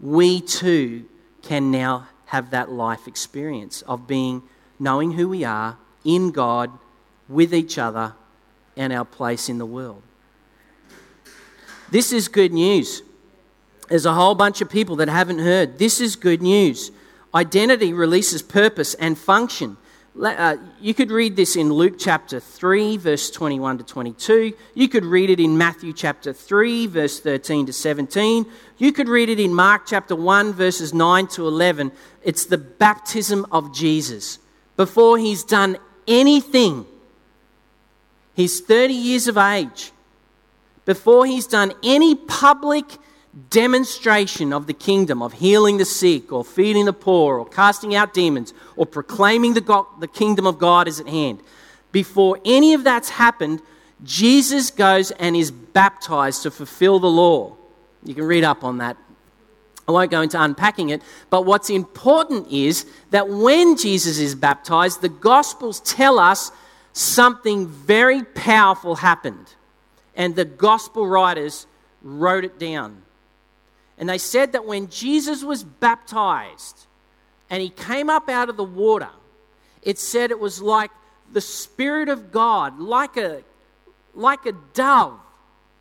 we 0.00 0.40
too 0.40 1.04
can 1.42 1.70
now 1.70 2.08
have 2.26 2.50
that 2.50 2.70
life 2.70 3.06
experience 3.06 3.82
of 3.82 4.06
being 4.06 4.42
knowing 4.78 5.12
who 5.12 5.28
we 5.28 5.44
are 5.44 5.76
in 6.04 6.30
God, 6.30 6.70
with 7.28 7.54
each 7.54 7.76
other, 7.76 8.14
and 8.76 8.92
our 8.92 9.04
place 9.04 9.48
in 9.48 9.58
the 9.58 9.66
world. 9.66 10.02
This 11.90 12.12
is 12.12 12.28
good 12.28 12.52
news. 12.52 13.02
There's 13.88 14.06
a 14.06 14.12
whole 14.12 14.34
bunch 14.34 14.60
of 14.60 14.68
people 14.68 14.96
that 14.96 15.08
haven't 15.08 15.38
heard. 15.38 15.78
This 15.78 16.00
is 16.00 16.16
good 16.16 16.42
news. 16.42 16.90
Identity 17.34 17.92
releases 17.92 18.42
purpose 18.42 18.94
and 18.94 19.16
function. 19.16 19.76
Uh, 20.20 20.56
you 20.80 20.94
could 20.94 21.10
read 21.10 21.36
this 21.36 21.54
in 21.54 21.72
Luke 21.72 21.94
chapter 21.98 22.40
3, 22.40 22.96
verse 22.96 23.30
21 23.30 23.78
to 23.78 23.84
22. 23.84 24.52
You 24.74 24.88
could 24.88 25.04
read 25.04 25.30
it 25.30 25.38
in 25.38 25.56
Matthew 25.56 25.92
chapter 25.92 26.32
3, 26.32 26.88
verse 26.88 27.20
13 27.20 27.66
to 27.66 27.72
17. 27.72 28.44
You 28.78 28.92
could 28.92 29.08
read 29.08 29.28
it 29.28 29.38
in 29.38 29.54
Mark 29.54 29.82
chapter 29.86 30.16
1, 30.16 30.52
verses 30.54 30.92
9 30.92 31.28
to 31.28 31.46
11. 31.46 31.92
It's 32.22 32.46
the 32.46 32.58
baptism 32.58 33.46
of 33.52 33.72
Jesus. 33.72 34.38
Before 34.76 35.18
he's 35.18 35.44
done 35.44 35.78
anything, 36.08 36.84
he's 38.34 38.60
30 38.60 38.94
years 38.94 39.28
of 39.28 39.38
age. 39.38 39.92
Before 40.88 41.26
he's 41.26 41.46
done 41.46 41.74
any 41.82 42.14
public 42.14 42.86
demonstration 43.50 44.54
of 44.54 44.66
the 44.66 44.72
kingdom, 44.72 45.20
of 45.20 45.34
healing 45.34 45.76
the 45.76 45.84
sick, 45.84 46.32
or 46.32 46.42
feeding 46.42 46.86
the 46.86 46.94
poor, 46.94 47.38
or 47.38 47.44
casting 47.44 47.94
out 47.94 48.14
demons, 48.14 48.54
or 48.74 48.86
proclaiming 48.86 49.52
the, 49.52 49.60
God, 49.60 49.84
the 50.00 50.08
kingdom 50.08 50.46
of 50.46 50.58
God 50.58 50.88
is 50.88 50.98
at 50.98 51.06
hand. 51.06 51.40
Before 51.92 52.40
any 52.42 52.72
of 52.72 52.84
that's 52.84 53.10
happened, 53.10 53.60
Jesus 54.02 54.70
goes 54.70 55.10
and 55.10 55.36
is 55.36 55.50
baptized 55.50 56.44
to 56.44 56.50
fulfill 56.50 57.00
the 57.00 57.10
law. 57.10 57.54
You 58.02 58.14
can 58.14 58.24
read 58.24 58.42
up 58.42 58.64
on 58.64 58.78
that. 58.78 58.96
I 59.86 59.92
won't 59.92 60.10
go 60.10 60.22
into 60.22 60.42
unpacking 60.42 60.88
it, 60.88 61.02
but 61.28 61.44
what's 61.44 61.68
important 61.68 62.50
is 62.50 62.86
that 63.10 63.28
when 63.28 63.76
Jesus 63.76 64.18
is 64.18 64.34
baptized, 64.34 65.02
the 65.02 65.10
Gospels 65.10 65.80
tell 65.80 66.18
us 66.18 66.50
something 66.94 67.66
very 67.66 68.24
powerful 68.24 68.94
happened. 68.94 69.54
And 70.18 70.34
the 70.34 70.44
Gospel 70.44 71.06
writers 71.06 71.66
wrote 72.02 72.44
it 72.44 72.58
down. 72.58 73.02
And 73.96 74.08
they 74.08 74.18
said 74.18 74.52
that 74.52 74.66
when 74.66 74.90
Jesus 74.90 75.44
was 75.44 75.62
baptized 75.62 76.86
and 77.48 77.62
he 77.62 77.70
came 77.70 78.10
up 78.10 78.28
out 78.28 78.48
of 78.48 78.56
the 78.56 78.64
water, 78.64 79.10
it 79.80 79.98
said 79.98 80.30
it 80.30 80.40
was 80.40 80.60
like 80.60 80.90
the 81.32 81.40
Spirit 81.40 82.08
of 82.08 82.32
God, 82.32 82.80
like 82.80 83.16
a, 83.16 83.42
like 84.14 84.44
a 84.44 84.52
dove, 84.74 85.20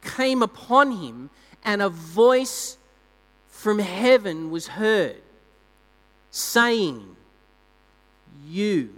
came 0.04 0.44
upon 0.44 0.92
him, 0.92 1.32
and 1.66 1.82
a 1.82 1.90
voice 1.90 2.78
from 3.50 3.80
heaven 3.80 4.52
was 4.52 4.68
heard 4.68 5.22
saying, 6.30 7.16
You 8.48 8.94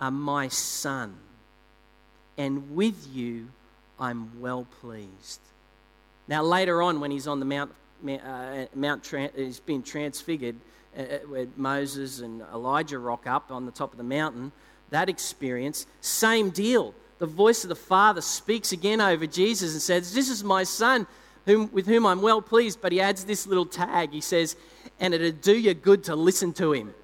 are 0.00 0.12
my 0.12 0.46
Son, 0.48 1.16
and 2.38 2.74
with 2.74 3.08
you 3.12 3.48
I'm 3.98 4.40
well 4.40 4.66
pleased. 4.80 5.40
Now, 6.26 6.42
later 6.42 6.82
on, 6.82 7.00
when 7.00 7.10
he's 7.10 7.26
on 7.26 7.38
the 7.38 7.46
Mount 7.46 7.72
uh, 8.06 8.66
Mount 8.74 9.06
has 9.06 9.60
been 9.60 9.82
transfigured, 9.82 10.56
uh, 10.96 11.02
uh, 11.02 11.18
where 11.20 11.46
Moses 11.56 12.20
and 12.20 12.42
Elijah 12.52 12.98
rock 12.98 13.26
up 13.26 13.50
on 13.50 13.66
the 13.66 13.72
top 13.72 13.92
of 13.92 13.98
the 13.98 14.04
mountain, 14.04 14.52
that 14.90 15.08
experience, 15.08 15.86
same 16.00 16.50
deal. 16.50 16.94
The 17.18 17.26
voice 17.26 17.64
of 17.64 17.68
the 17.68 17.76
Father 17.76 18.20
speaks 18.20 18.72
again 18.72 19.00
over 19.00 19.26
Jesus 19.26 19.72
and 19.72 19.80
says, 19.80 20.14
This 20.14 20.28
is 20.28 20.44
my 20.44 20.64
son 20.64 21.06
whom, 21.46 21.70
with 21.72 21.86
whom 21.86 22.04
I'm 22.06 22.20
well 22.20 22.42
pleased. 22.42 22.80
But 22.80 22.92
he 22.92 23.00
adds 23.00 23.24
this 23.24 23.46
little 23.46 23.66
tag. 23.66 24.10
He 24.12 24.20
says, 24.20 24.56
And 25.00 25.14
it'd 25.14 25.40
do 25.40 25.56
you 25.56 25.74
good 25.74 26.04
to 26.04 26.16
listen 26.16 26.52
to 26.54 26.72
him. 26.72 26.94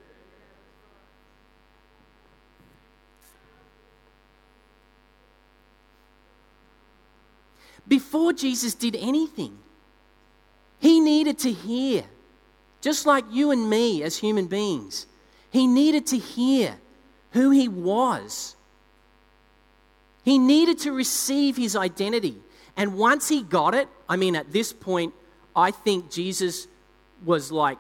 Before 7.91 8.33
Jesus 8.33 8.75
did 8.75 8.95
anything, 8.95 9.59
he 10.79 11.01
needed 11.01 11.41
to 11.41 11.53
hear, 11.53 12.05
just 12.81 13.05
like 13.05 13.25
you 13.33 13.51
and 13.51 13.69
me 13.69 14.05
as 14.05 14.17
human 14.17 14.47
beings. 14.47 15.07
He 15.51 15.67
needed 15.67 16.07
to 16.07 16.17
hear 16.17 16.77
who 17.33 17.51
he 17.51 17.67
was. 17.67 18.55
He 20.25 20.39
needed 20.39 20.79
to 20.81 20.93
receive 20.93 21.57
his 21.57 21.75
identity. 21.75 22.37
And 22.77 22.97
once 22.97 23.29
he 23.29 23.43
got 23.43 23.75
it, 23.75 23.89
I 24.09 24.15
mean, 24.15 24.37
at 24.37 24.53
this 24.53 24.73
point, 24.73 25.13
I 25.57 25.73
think 25.73 26.13
Jesus 26.13 26.69
was 27.25 27.51
like, 27.51 27.79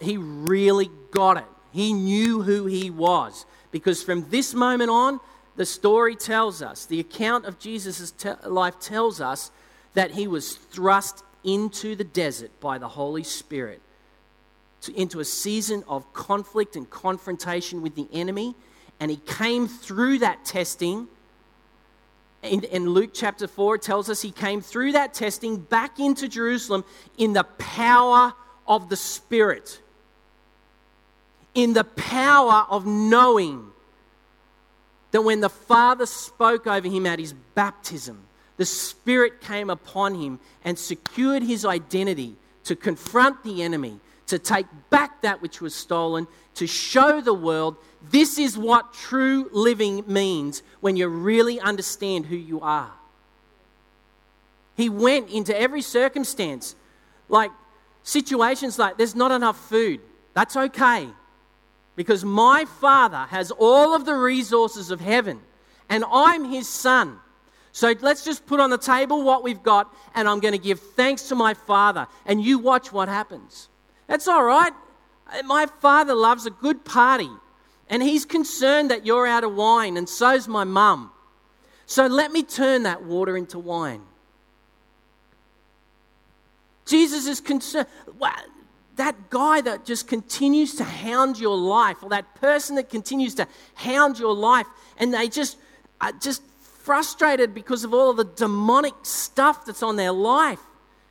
he 0.00 0.16
really 0.16 0.88
got 1.10 1.36
it. 1.36 1.44
He 1.72 1.92
knew 1.92 2.40
who 2.40 2.64
he 2.64 2.88
was. 2.88 3.44
Because 3.70 4.02
from 4.02 4.30
this 4.30 4.54
moment 4.54 4.90
on, 4.90 5.20
the 5.60 5.66
story 5.66 6.16
tells 6.16 6.62
us, 6.62 6.86
the 6.86 7.00
account 7.00 7.44
of 7.44 7.58
Jesus' 7.58 8.14
life 8.46 8.80
tells 8.80 9.20
us 9.20 9.50
that 9.92 10.12
he 10.12 10.26
was 10.26 10.56
thrust 10.56 11.22
into 11.44 11.94
the 11.94 12.02
desert 12.02 12.50
by 12.60 12.78
the 12.78 12.88
Holy 12.88 13.22
Spirit 13.22 13.82
to, 14.80 14.98
into 14.98 15.20
a 15.20 15.24
season 15.26 15.84
of 15.86 16.10
conflict 16.14 16.76
and 16.76 16.88
confrontation 16.88 17.82
with 17.82 17.94
the 17.94 18.08
enemy. 18.10 18.54
And 19.00 19.10
he 19.10 19.18
came 19.18 19.68
through 19.68 20.20
that 20.20 20.46
testing. 20.46 21.08
In, 22.42 22.64
in 22.64 22.88
Luke 22.88 23.10
chapter 23.12 23.46
4, 23.46 23.74
it 23.74 23.82
tells 23.82 24.08
us 24.08 24.22
he 24.22 24.30
came 24.30 24.62
through 24.62 24.92
that 24.92 25.12
testing 25.12 25.58
back 25.58 26.00
into 26.00 26.26
Jerusalem 26.26 26.86
in 27.18 27.34
the 27.34 27.44
power 27.44 28.32
of 28.66 28.88
the 28.88 28.96
Spirit, 28.96 29.82
in 31.54 31.74
the 31.74 31.84
power 31.84 32.64
of 32.70 32.86
knowing 32.86 33.72
that 35.10 35.22
when 35.22 35.40
the 35.40 35.48
Father 35.48 36.06
spoke 36.06 36.66
over 36.66 36.88
him 36.88 37.06
at 37.06 37.18
his 37.18 37.32
baptism, 37.54 38.26
the 38.56 38.66
Spirit 38.66 39.40
came 39.40 39.70
upon 39.70 40.14
him 40.14 40.38
and 40.64 40.78
secured 40.78 41.42
his 41.42 41.64
identity 41.64 42.36
to 42.64 42.76
confront 42.76 43.42
the 43.42 43.62
enemy, 43.62 43.98
to 44.26 44.38
take 44.38 44.66
back 44.90 45.22
that 45.22 45.42
which 45.42 45.60
was 45.60 45.74
stolen, 45.74 46.26
to 46.54 46.66
show 46.66 47.20
the 47.20 47.34
world 47.34 47.76
this 48.10 48.38
is 48.38 48.56
what 48.56 48.92
true 48.92 49.48
living 49.52 50.04
means 50.06 50.62
when 50.80 50.96
you 50.96 51.08
really 51.08 51.58
understand 51.60 52.26
who 52.26 52.36
you 52.36 52.60
are. 52.60 52.92
He 54.76 54.88
went 54.88 55.30
into 55.30 55.58
every 55.58 55.82
circumstance, 55.82 56.74
like 57.28 57.50
situations 58.02 58.78
like 58.78 58.96
there's 58.96 59.14
not 59.14 59.30
enough 59.32 59.58
food. 59.68 60.00
That's 60.34 60.56
okay 60.56 61.08
because 61.96 62.24
my 62.24 62.64
Father 62.80 63.26
has 63.30 63.50
all 63.50 63.94
of 63.94 64.04
the 64.04 64.14
resources 64.14 64.90
of 64.90 65.00
heaven 65.00 65.40
and 65.90 66.04
I'm 66.10 66.44
his 66.44 66.68
son. 66.68 67.18
So 67.72 67.94
let's 68.00 68.24
just 68.24 68.46
put 68.46 68.60
on 68.60 68.70
the 68.70 68.78
table 68.78 69.22
what 69.22 69.42
we've 69.42 69.62
got, 69.62 69.94
and 70.14 70.28
I'm 70.28 70.40
going 70.40 70.52
to 70.52 70.58
give 70.58 70.80
thanks 70.80 71.24
to 71.28 71.34
my 71.34 71.54
Father, 71.54 72.06
and 72.26 72.42
you 72.42 72.58
watch 72.58 72.92
what 72.92 73.08
happens. 73.08 73.68
That's 74.06 74.26
all 74.26 74.42
right. 74.42 74.72
My 75.44 75.66
Father 75.80 76.14
loves 76.14 76.46
a 76.46 76.50
good 76.50 76.84
party, 76.84 77.30
and 77.88 78.02
He's 78.02 78.24
concerned 78.24 78.90
that 78.90 79.06
you're 79.06 79.26
out 79.26 79.44
of 79.44 79.54
wine, 79.54 79.96
and 79.96 80.08
so's 80.08 80.48
my 80.48 80.64
mum. 80.64 81.12
So 81.86 82.06
let 82.06 82.32
me 82.32 82.42
turn 82.42 82.84
that 82.84 83.04
water 83.04 83.36
into 83.36 83.58
wine. 83.58 84.02
Jesus 86.86 87.26
is 87.28 87.40
concerned. 87.40 87.86
That 89.00 89.30
guy 89.30 89.62
that 89.62 89.86
just 89.86 90.08
continues 90.08 90.74
to 90.74 90.84
hound 90.84 91.38
your 91.38 91.56
life, 91.56 92.02
or 92.02 92.10
that 92.10 92.34
person 92.34 92.76
that 92.76 92.90
continues 92.90 93.34
to 93.36 93.48
hound 93.76 94.18
your 94.18 94.34
life, 94.34 94.66
and 94.98 95.14
they 95.14 95.26
just, 95.26 95.56
uh, 96.02 96.12
just 96.20 96.42
frustrated 96.60 97.54
because 97.54 97.82
of 97.82 97.94
all 97.94 98.10
of 98.10 98.18
the 98.18 98.24
demonic 98.24 98.92
stuff 99.02 99.64
that's 99.64 99.82
on 99.82 99.96
their 99.96 100.12
life. 100.12 100.60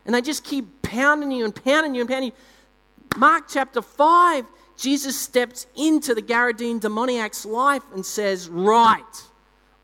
And 0.05 0.13
they 0.13 0.21
just 0.21 0.43
keep 0.43 0.83
pounding 0.83 1.31
you 1.31 1.45
and 1.45 1.55
pounding 1.55 1.95
you 1.95 2.01
and 2.01 2.09
pounding 2.11 2.29
you. 2.29 3.17
Mark 3.17 3.45
chapter 3.49 3.81
5, 3.81 4.45
Jesus 4.77 5.19
steps 5.19 5.65
into 5.75 6.13
the 6.13 6.21
Gadarene 6.21 6.79
demoniac's 6.79 7.43
life 7.43 7.81
and 7.91 8.05
says, 8.05 8.49
Right, 8.49 9.23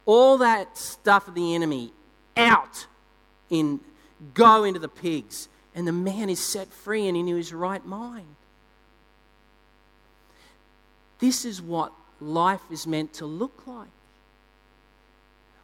all 0.05 0.37
that 0.37 0.77
stuff 0.77 1.27
of 1.27 1.33
the 1.33 1.55
enemy 1.55 1.91
out 2.37 2.85
in 3.49 3.79
go 4.35 4.63
into 4.63 4.79
the 4.79 4.89
pigs. 4.89 5.49
And 5.75 5.85
the 5.85 5.91
man 5.91 6.29
is 6.29 6.39
set 6.39 6.71
free 6.71 7.07
and 7.07 7.17
in 7.17 7.27
his 7.27 7.53
right 7.53 7.85
mind. 7.85 8.35
This 11.19 11.45
is 11.45 11.61
what 11.61 11.91
life 12.19 12.61
is 12.71 12.87
meant 12.87 13.13
to 13.15 13.25
look 13.25 13.67
like 13.67 13.89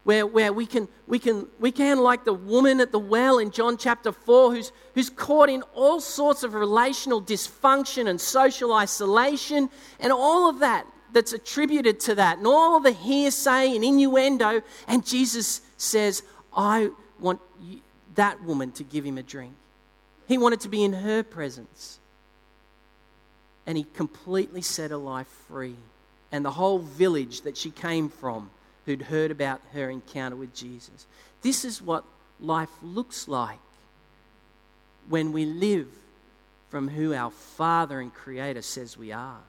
where, 0.04 0.26
where 0.26 0.52
we, 0.52 0.66
can, 0.66 0.88
we, 1.08 1.20
can, 1.20 1.48
we 1.60 1.72
can, 1.72 2.00
like 2.00 2.26
the 2.26 2.34
woman 2.34 2.80
at 2.80 2.92
the 2.92 3.00
well 3.00 3.38
in 3.38 3.52
John 3.52 3.78
chapter 3.78 4.12
4, 4.12 4.56
who's, 4.56 4.72
who's 4.96 5.10
caught 5.10 5.50
in 5.50 5.62
all 5.74 6.00
sorts 6.00 6.44
of 6.44 6.54
relational 6.54 7.22
dysfunction 7.22 8.10
and 8.10 8.20
social 8.20 8.74
isolation 8.74 9.70
and 10.00 10.12
all 10.12 10.50
of 10.50 10.60
that 10.60 10.88
that's 11.14 11.34
attributed 11.34 12.00
to 12.00 12.16
that, 12.16 12.38
and 12.38 12.48
all 12.48 12.80
the 12.80 12.94
hearsay 12.94 13.76
and 13.76 13.84
innuendo. 13.84 14.62
And 14.88 15.06
Jesus 15.06 15.62
says, 15.76 16.24
I 16.56 16.90
want 17.20 17.42
you, 17.62 17.82
that 18.16 18.42
woman 18.44 18.72
to 18.74 18.84
give 18.84 19.04
him 19.04 19.18
a 19.18 19.24
drink. 19.24 19.54
He 20.28 20.38
wanted 20.38 20.62
to 20.62 20.70
be 20.70 20.84
in 20.84 20.94
her 20.94 21.24
presence. 21.24 22.00
And 23.66 23.78
he 23.78 23.86
completely 23.96 24.62
set 24.62 24.92
her 24.92 24.98
life 24.98 25.28
free. 25.48 25.76
And 26.32 26.44
the 26.44 26.52
whole 26.52 26.80
village 26.80 27.42
that 27.42 27.58
she 27.58 27.72
came 27.72 28.10
from 28.10 28.50
who'd 28.86 29.04
heard 29.04 29.32
about 29.32 29.62
her 29.74 29.90
encounter 29.90 30.36
with 30.36 30.56
Jesus. 30.56 31.06
This 31.42 31.66
is 31.66 31.82
what 31.82 32.04
life 32.40 32.70
looks 32.82 33.28
like 33.28 33.60
when 35.10 35.32
we 35.32 35.46
live 35.46 35.88
from 36.70 36.88
who 36.88 37.14
our 37.14 37.32
Father 37.32 38.00
and 38.00 38.14
Creator 38.14 38.62
says 38.62 38.98
we 38.98 39.12
are. 39.12 39.42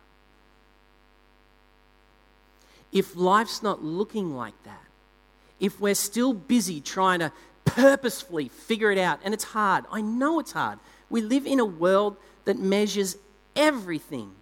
If 2.90 3.16
life's 3.16 3.62
not 3.62 3.82
looking 3.82 4.36
like 4.36 4.60
that, 4.64 4.84
if 5.60 5.80
we're 5.80 5.94
still 5.94 6.34
busy 6.34 6.80
trying 6.80 7.20
to 7.20 7.32
purposefully 7.64 8.48
figure 8.48 8.90
it 8.90 8.98
out, 8.98 9.20
and 9.24 9.32
it's 9.34 9.44
hard, 9.44 9.84
I 9.90 10.00
know 10.00 10.40
it's 10.40 10.52
hard. 10.52 10.78
We 11.10 11.20
live 11.20 11.46
in 11.46 11.60
a 11.60 11.64
world 11.64 12.16
that 12.44 12.58
measures 12.58 13.16
everything 13.54 14.32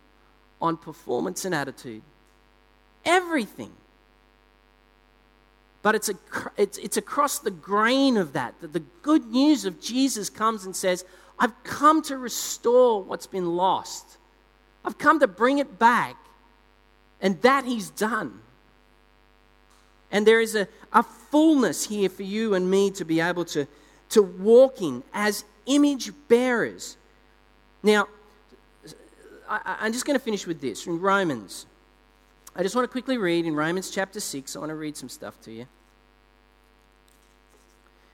on 0.60 0.76
performance 0.76 1.44
and 1.44 1.54
attitude. 1.54 2.02
Everything. 3.04 3.72
But 5.82 5.94
it's, 5.94 6.08
a, 6.10 6.14
it's, 6.56 6.78
it's 6.78 6.96
across 6.96 7.38
the 7.38 7.50
grain 7.50 8.16
of 8.16 8.34
that 8.34 8.54
that 8.60 8.72
the 8.72 8.82
good 9.02 9.26
news 9.26 9.64
of 9.64 9.80
Jesus 9.80 10.28
comes 10.28 10.64
and 10.64 10.76
says, 10.76 11.04
I've 11.38 11.64
come 11.64 12.02
to 12.02 12.18
restore 12.18 13.02
what's 13.02 13.26
been 13.26 13.56
lost. 13.56 14.18
I've 14.84 14.98
come 14.98 15.20
to 15.20 15.26
bring 15.26 15.58
it 15.58 15.78
back. 15.78 16.16
And 17.22 17.40
that 17.42 17.64
he's 17.64 17.90
done. 17.90 18.40
And 20.10 20.26
there 20.26 20.40
is 20.40 20.54
a, 20.54 20.66
a 20.92 21.02
fullness 21.02 21.86
here 21.86 22.08
for 22.08 22.22
you 22.22 22.54
and 22.54 22.70
me 22.70 22.90
to 22.92 23.04
be 23.04 23.20
able 23.20 23.44
to, 23.46 23.66
to 24.10 24.22
walk 24.22 24.82
in 24.82 25.02
as 25.12 25.44
image 25.66 26.12
bearers. 26.28 26.96
Now, 27.82 28.08
I, 29.48 29.76
I'm 29.80 29.92
just 29.92 30.04
going 30.04 30.18
to 30.18 30.24
finish 30.24 30.46
with 30.46 30.60
this 30.60 30.82
from 30.82 31.00
Romans 31.00 31.66
I 32.54 32.62
just 32.62 32.74
want 32.74 32.84
to 32.84 32.90
quickly 32.90 33.16
read 33.16 33.46
in 33.46 33.54
Romans 33.54 33.90
chapter 33.90 34.18
6. 34.18 34.56
I 34.56 34.58
want 34.58 34.70
to 34.70 34.74
read 34.74 34.96
some 34.96 35.08
stuff 35.08 35.40
to 35.42 35.52
you. 35.52 35.66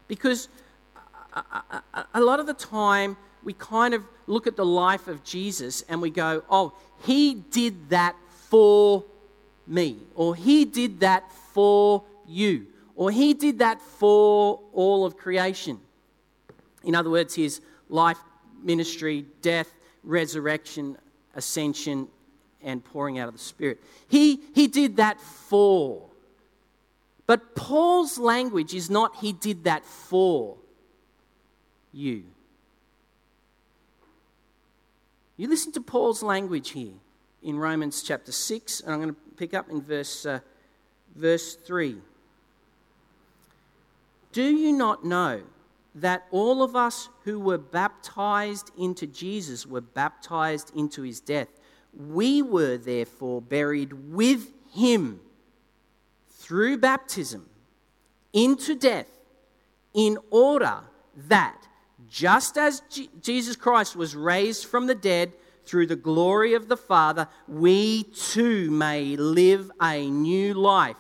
Because 0.08 0.48
a 2.14 2.20
lot 2.20 2.38
of 2.38 2.46
the 2.46 2.54
time, 2.54 3.16
we 3.42 3.54
kind 3.54 3.94
of 3.94 4.02
look 4.26 4.46
at 4.46 4.56
the 4.56 4.64
life 4.64 5.08
of 5.08 5.24
Jesus 5.24 5.82
and 5.88 6.02
we 6.02 6.10
go, 6.10 6.42
oh, 6.50 6.74
he 7.04 7.34
did 7.34 7.90
that 7.90 8.14
for 8.28 9.04
me, 9.66 9.98
or 10.14 10.34
he 10.34 10.64
did 10.64 11.00
that 11.00 11.30
for 11.52 12.04
you, 12.26 12.66
or 12.94 13.10
he 13.10 13.34
did 13.34 13.58
that 13.58 13.80
for 13.80 14.60
all 14.72 15.04
of 15.04 15.16
creation. 15.16 15.78
In 16.84 16.94
other 16.94 17.10
words, 17.10 17.34
his 17.34 17.60
life, 17.88 18.18
ministry, 18.62 19.26
death, 19.42 19.72
resurrection, 20.02 20.96
ascension, 21.34 22.08
and 22.62 22.84
pouring 22.84 23.18
out 23.18 23.28
of 23.28 23.34
the 23.34 23.40
Spirit. 23.40 23.82
He, 24.08 24.40
he 24.54 24.66
did 24.66 24.96
that 24.96 25.20
for. 25.20 26.02
But 27.26 27.54
Paul's 27.54 28.18
language 28.18 28.74
is 28.74 28.88
not 28.88 29.16
he 29.16 29.32
did 29.32 29.64
that 29.64 29.84
for 29.84 30.56
you. 31.92 32.24
You 35.36 35.48
listen 35.48 35.72
to 35.72 35.80
Paul's 35.80 36.22
language 36.22 36.70
here 36.70 36.94
in 37.42 37.58
Romans 37.58 38.02
chapter 38.02 38.32
6, 38.32 38.80
and 38.80 38.92
I'm 38.92 39.00
going 39.00 39.14
to 39.14 39.20
pick 39.36 39.54
up 39.54 39.70
in 39.70 39.80
verse, 39.80 40.26
uh, 40.26 40.40
verse 41.14 41.54
3. 41.54 41.96
Do 44.32 44.42
you 44.42 44.72
not 44.72 45.04
know 45.04 45.42
that 45.94 46.26
all 46.30 46.62
of 46.62 46.76
us 46.76 47.08
who 47.24 47.40
were 47.40 47.58
baptized 47.58 48.70
into 48.76 49.06
Jesus 49.06 49.66
were 49.66 49.80
baptized 49.80 50.72
into 50.76 51.02
his 51.02 51.20
death? 51.20 51.48
We 51.94 52.42
were 52.42 52.76
therefore 52.76 53.40
buried 53.40 53.92
with 54.12 54.52
him 54.74 55.20
through 56.30 56.78
baptism 56.78 57.48
into 58.32 58.74
death, 58.74 59.08
in 59.94 60.18
order 60.30 60.80
that 61.28 61.66
just 62.08 62.58
as 62.58 62.82
Jesus 63.22 63.56
Christ 63.56 63.96
was 63.96 64.14
raised 64.14 64.66
from 64.66 64.86
the 64.86 64.94
dead 64.94 65.32
through 65.66 65.86
the 65.88 65.96
glory 65.96 66.54
of 66.54 66.68
the 66.68 66.76
Father, 66.76 67.28
we 67.46 68.04
too 68.04 68.70
may 68.70 69.16
live 69.16 69.70
a 69.82 70.08
new 70.08 70.54
life. 70.54 70.96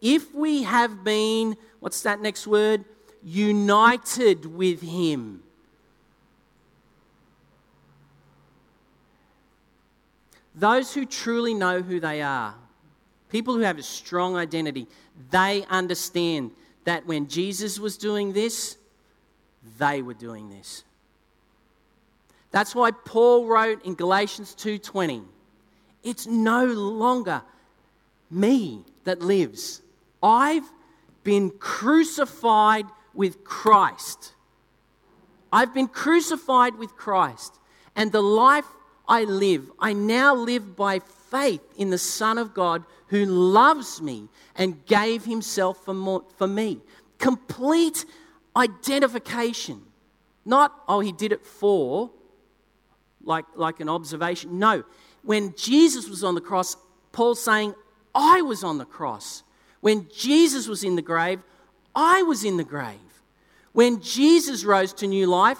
If 0.00 0.34
we 0.34 0.62
have 0.62 1.04
been, 1.04 1.56
what's 1.80 2.02
that 2.02 2.20
next 2.20 2.46
word? 2.46 2.84
United 3.22 4.46
with 4.46 4.80
Him. 4.80 5.42
Those 10.54 10.92
who 10.92 11.06
truly 11.06 11.54
know 11.54 11.82
who 11.82 12.00
they 12.00 12.20
are, 12.20 12.54
people 13.28 13.54
who 13.54 13.60
have 13.60 13.78
a 13.78 13.82
strong 13.82 14.36
identity, 14.36 14.88
they 15.30 15.64
understand 15.70 16.50
that 16.84 17.06
when 17.06 17.28
Jesus 17.28 17.78
was 17.78 17.96
doing 17.96 18.32
this, 18.32 18.76
they 19.78 20.02
were 20.02 20.14
doing 20.14 20.48
this. 20.50 20.84
That's 22.50 22.74
why 22.74 22.90
Paul 22.90 23.46
wrote 23.46 23.84
in 23.84 23.94
Galatians 23.94 24.54
2:20, 24.54 25.22
it's 26.02 26.26
no 26.26 26.64
longer 26.64 27.42
me 28.30 28.84
that 29.04 29.20
lives. 29.20 29.82
I've 30.22 30.68
been 31.24 31.50
crucified 31.50 32.86
with 33.14 33.44
Christ. 33.44 34.34
I've 35.52 35.74
been 35.74 35.88
crucified 35.88 36.76
with 36.76 36.96
Christ, 36.96 37.58
and 37.96 38.12
the 38.12 38.22
life 38.22 38.66
I 39.08 39.24
live, 39.24 39.70
I 39.78 39.94
now 39.94 40.34
live 40.34 40.76
by 40.76 40.98
faith 40.98 41.62
in 41.76 41.90
the 41.90 41.98
Son 41.98 42.38
of 42.38 42.54
God 42.54 42.84
who 43.08 43.24
loves 43.24 44.02
me 44.02 44.28
and 44.54 44.84
gave 44.86 45.24
himself 45.24 45.84
for, 45.84 45.94
more, 45.94 46.24
for 46.36 46.46
me. 46.46 46.80
Complete 47.18 48.04
identification. 48.54 49.82
Not, 50.44 50.72
oh, 50.86 51.00
he 51.00 51.12
did 51.12 51.32
it 51.32 51.46
for, 51.46 52.10
like, 53.28 53.44
like 53.54 53.78
an 53.78 53.88
observation. 53.88 54.58
No. 54.58 54.82
When 55.22 55.54
Jesus 55.54 56.08
was 56.08 56.24
on 56.24 56.34
the 56.34 56.40
cross, 56.40 56.76
Paul's 57.12 57.42
saying, 57.42 57.74
I 58.14 58.42
was 58.42 58.64
on 58.64 58.78
the 58.78 58.84
cross. 58.84 59.44
When 59.80 60.08
Jesus 60.12 60.66
was 60.66 60.82
in 60.82 60.96
the 60.96 61.02
grave, 61.02 61.40
I 61.94 62.22
was 62.22 62.42
in 62.42 62.56
the 62.56 62.64
grave. 62.64 62.98
When 63.72 64.00
Jesus 64.00 64.64
rose 64.64 64.92
to 64.94 65.06
new 65.06 65.26
life, 65.26 65.58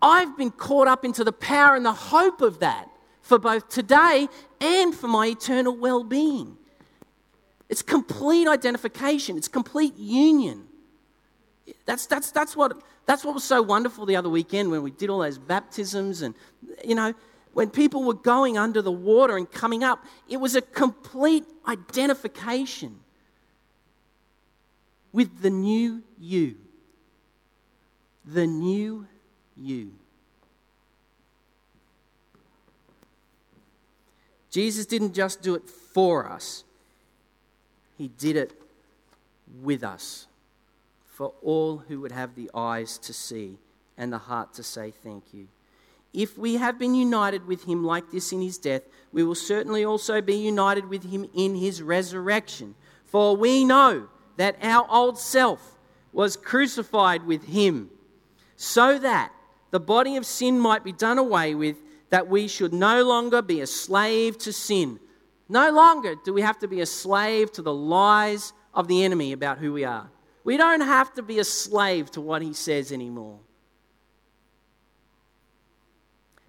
I've 0.00 0.36
been 0.36 0.50
caught 0.50 0.86
up 0.86 1.04
into 1.04 1.24
the 1.24 1.32
power 1.32 1.74
and 1.74 1.84
the 1.84 1.92
hope 1.92 2.42
of 2.42 2.60
that 2.60 2.88
for 3.22 3.38
both 3.38 3.68
today 3.68 4.28
and 4.60 4.94
for 4.94 5.08
my 5.08 5.28
eternal 5.28 5.76
well 5.76 6.04
being. 6.04 6.56
It's 7.68 7.82
complete 7.82 8.46
identification, 8.46 9.36
it's 9.36 9.48
complete 9.48 9.96
union. 9.96 10.64
That's, 11.86 12.06
that's, 12.06 12.30
that's, 12.30 12.54
what, 12.54 12.80
that's 13.06 13.24
what 13.24 13.34
was 13.34 13.44
so 13.44 13.62
wonderful 13.62 14.04
the 14.04 14.16
other 14.16 14.28
weekend 14.28 14.70
when 14.70 14.82
we 14.82 14.90
did 14.90 15.08
all 15.08 15.20
those 15.20 15.38
baptisms 15.38 16.22
and, 16.22 16.34
you 16.84 16.94
know, 16.94 17.14
when 17.52 17.70
people 17.70 18.02
were 18.02 18.14
going 18.14 18.58
under 18.58 18.82
the 18.82 18.92
water 18.92 19.36
and 19.36 19.50
coming 19.50 19.82
up, 19.82 20.04
it 20.28 20.36
was 20.36 20.56
a 20.56 20.60
complete 20.60 21.44
identification 21.66 22.98
with 25.12 25.40
the 25.40 25.48
new 25.48 26.02
you. 26.18 26.56
The 28.26 28.46
new 28.46 29.06
you. 29.56 29.92
Jesus 34.50 34.84
didn't 34.84 35.14
just 35.14 35.40
do 35.40 35.54
it 35.54 35.68
for 35.68 36.28
us, 36.28 36.64
He 37.96 38.08
did 38.08 38.36
it 38.36 38.60
with 39.62 39.84
us 39.84 40.26
for 41.16 41.32
all 41.42 41.78
who 41.78 41.98
would 41.98 42.12
have 42.12 42.34
the 42.34 42.50
eyes 42.54 42.98
to 42.98 43.10
see 43.10 43.56
and 43.96 44.12
the 44.12 44.18
heart 44.18 44.52
to 44.52 44.62
say 44.62 44.90
thank 44.90 45.32
you. 45.32 45.48
If 46.12 46.36
we 46.36 46.56
have 46.56 46.78
been 46.78 46.94
united 46.94 47.46
with 47.46 47.64
him 47.64 47.84
like 47.84 48.10
this 48.10 48.32
in 48.32 48.42
his 48.42 48.58
death, 48.58 48.82
we 49.12 49.24
will 49.24 49.34
certainly 49.34 49.82
also 49.82 50.20
be 50.20 50.34
united 50.34 50.90
with 50.90 51.10
him 51.10 51.26
in 51.34 51.54
his 51.54 51.80
resurrection. 51.80 52.74
For 53.06 53.34
we 53.34 53.64
know 53.64 54.08
that 54.36 54.58
our 54.60 54.86
old 54.90 55.18
self 55.18 55.78
was 56.12 56.36
crucified 56.36 57.24
with 57.24 57.44
him, 57.44 57.88
so 58.56 58.98
that 58.98 59.32
the 59.70 59.80
body 59.80 60.16
of 60.16 60.26
sin 60.26 60.60
might 60.60 60.84
be 60.84 60.92
done 60.92 61.16
away 61.16 61.54
with, 61.54 61.76
that 62.10 62.28
we 62.28 62.46
should 62.46 62.74
no 62.74 63.02
longer 63.02 63.40
be 63.40 63.62
a 63.62 63.66
slave 63.66 64.36
to 64.40 64.52
sin. 64.52 65.00
No 65.48 65.70
longer 65.70 66.14
do 66.26 66.34
we 66.34 66.42
have 66.42 66.58
to 66.58 66.68
be 66.68 66.82
a 66.82 66.86
slave 66.86 67.52
to 67.52 67.62
the 67.62 67.74
lies 67.74 68.52
of 68.74 68.86
the 68.86 69.02
enemy 69.02 69.32
about 69.32 69.56
who 69.56 69.72
we 69.72 69.84
are. 69.84 70.10
We 70.46 70.56
don't 70.56 70.80
have 70.80 71.12
to 71.14 71.22
be 71.22 71.38
a 71.40 71.44
slave 71.44 72.10
to 72.12 72.22
what 72.22 72.40
he 72.40 72.54
says 72.54 72.90
anymore. 72.90 73.40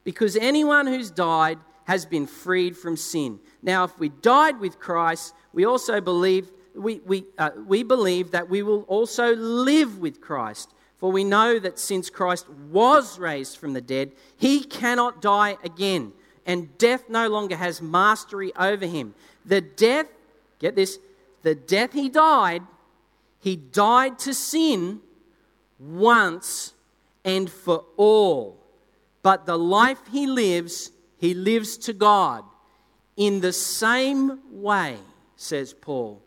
because 0.07 0.37
anyone 0.37 0.87
who's 0.87 1.11
died 1.11 1.59
has 1.83 2.05
been 2.05 2.25
freed 2.25 2.77
from 2.77 2.95
sin. 2.95 3.37
Now, 3.61 3.83
if 3.83 3.99
we 3.99 4.07
died 4.07 4.57
with 4.57 4.79
Christ, 4.79 5.33
we 5.51 5.65
also 5.65 5.99
believe 5.99 6.49
we, 6.73 6.99
we, 6.99 7.25
uh, 7.37 7.49
we 7.67 7.83
believe 7.83 8.31
that 8.31 8.47
we 8.47 8.63
will 8.63 8.83
also 8.83 9.35
live 9.35 9.99
with 9.99 10.21
Christ. 10.21 10.73
For 10.95 11.11
we 11.11 11.25
know 11.25 11.59
that 11.59 11.77
since 11.77 12.09
Christ 12.09 12.49
was 12.49 13.19
raised 13.19 13.57
from 13.57 13.73
the 13.73 13.81
dead, 13.81 14.13
he 14.37 14.63
cannot 14.63 15.21
die 15.21 15.57
again, 15.61 16.13
and 16.45 16.77
death 16.77 17.09
no 17.09 17.27
longer 17.27 17.57
has 17.57 17.81
mastery 17.81 18.55
over 18.55 18.85
him. 18.85 19.13
The 19.45 19.59
death, 19.59 20.07
get 20.59 20.77
this, 20.77 20.99
the 21.43 21.53
death 21.53 21.91
he 21.91 22.07
died, 22.07 22.61
he 23.47 23.55
died 23.55 24.19
to 24.19 24.33
sin 24.33 24.99
once 25.79 26.73
and 27.23 27.49
for 27.49 27.85
all. 27.95 28.59
But 29.23 29.45
the 29.45 29.57
life 29.57 30.01
he 30.11 30.27
lives, 30.27 30.91
he 31.17 31.33
lives 31.33 31.77
to 31.77 31.93
God. 31.93 32.43
In 33.15 33.39
the 33.39 33.53
same 33.53 34.41
way, 34.51 34.97
says 35.37 35.73
Paul, 35.73 36.21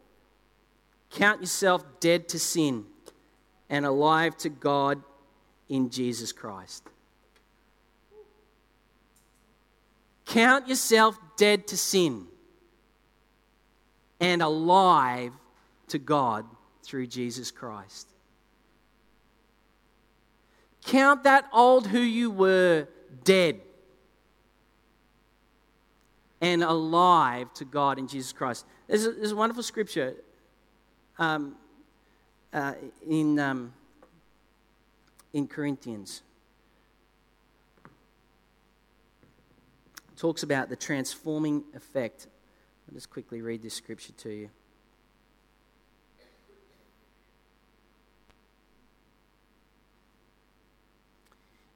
count 1.10 1.42
yourself 1.42 1.84
dead 2.00 2.26
to 2.30 2.38
sin 2.38 2.86
and 3.68 3.84
alive 3.84 4.34
to 4.38 4.48
God 4.48 5.02
in 5.68 5.90
Jesus 5.90 6.32
Christ. 6.32 6.84
Count 10.24 10.68
yourself 10.68 11.18
dead 11.36 11.66
to 11.66 11.76
sin 11.76 12.28
and 14.20 14.40
alive 14.40 15.34
to 15.88 15.98
God 15.98 16.46
through 16.83 17.07
Jesus 17.07 17.51
Christ. 17.51 18.09
Count 20.85 21.24
that 21.24 21.47
old 21.53 21.87
who 21.87 22.01
you 22.01 22.31
were 22.31 22.89
dead 23.24 23.61
and 26.41 26.62
alive 26.62 27.53
to 27.55 27.64
God 27.64 27.99
in 27.99 28.09
Jesus 28.09 28.33
Christ. 28.33 28.64
There's 28.87 29.07
a, 29.07 29.12
there's 29.12 29.33
a 29.33 29.37
wonderful 29.37 29.62
scripture 29.62 30.14
um, 31.18 31.55
uh, 32.53 32.74
in, 33.07 33.39
um, 33.39 33.72
in 35.33 35.47
Corinthians. 35.47 36.22
Talks 40.16 40.43
about 40.43 40.68
the 40.68 40.76
transforming 40.76 41.64
effect. 41.74 42.26
I'll 42.89 42.95
just 42.95 43.11
quickly 43.11 43.43
read 43.43 43.62
this 43.62 43.74
scripture 43.74 44.12
to 44.12 44.31
you. 44.31 44.51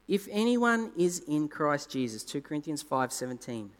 If 0.07 0.29
anyone 0.31 0.93
is 0.97 1.21
in 1.21 1.49
Christ 1.49 1.91
Jesus, 1.91 2.23
2 2.25 2.43
Corinthians 2.43 2.83
5:17. 2.83 3.71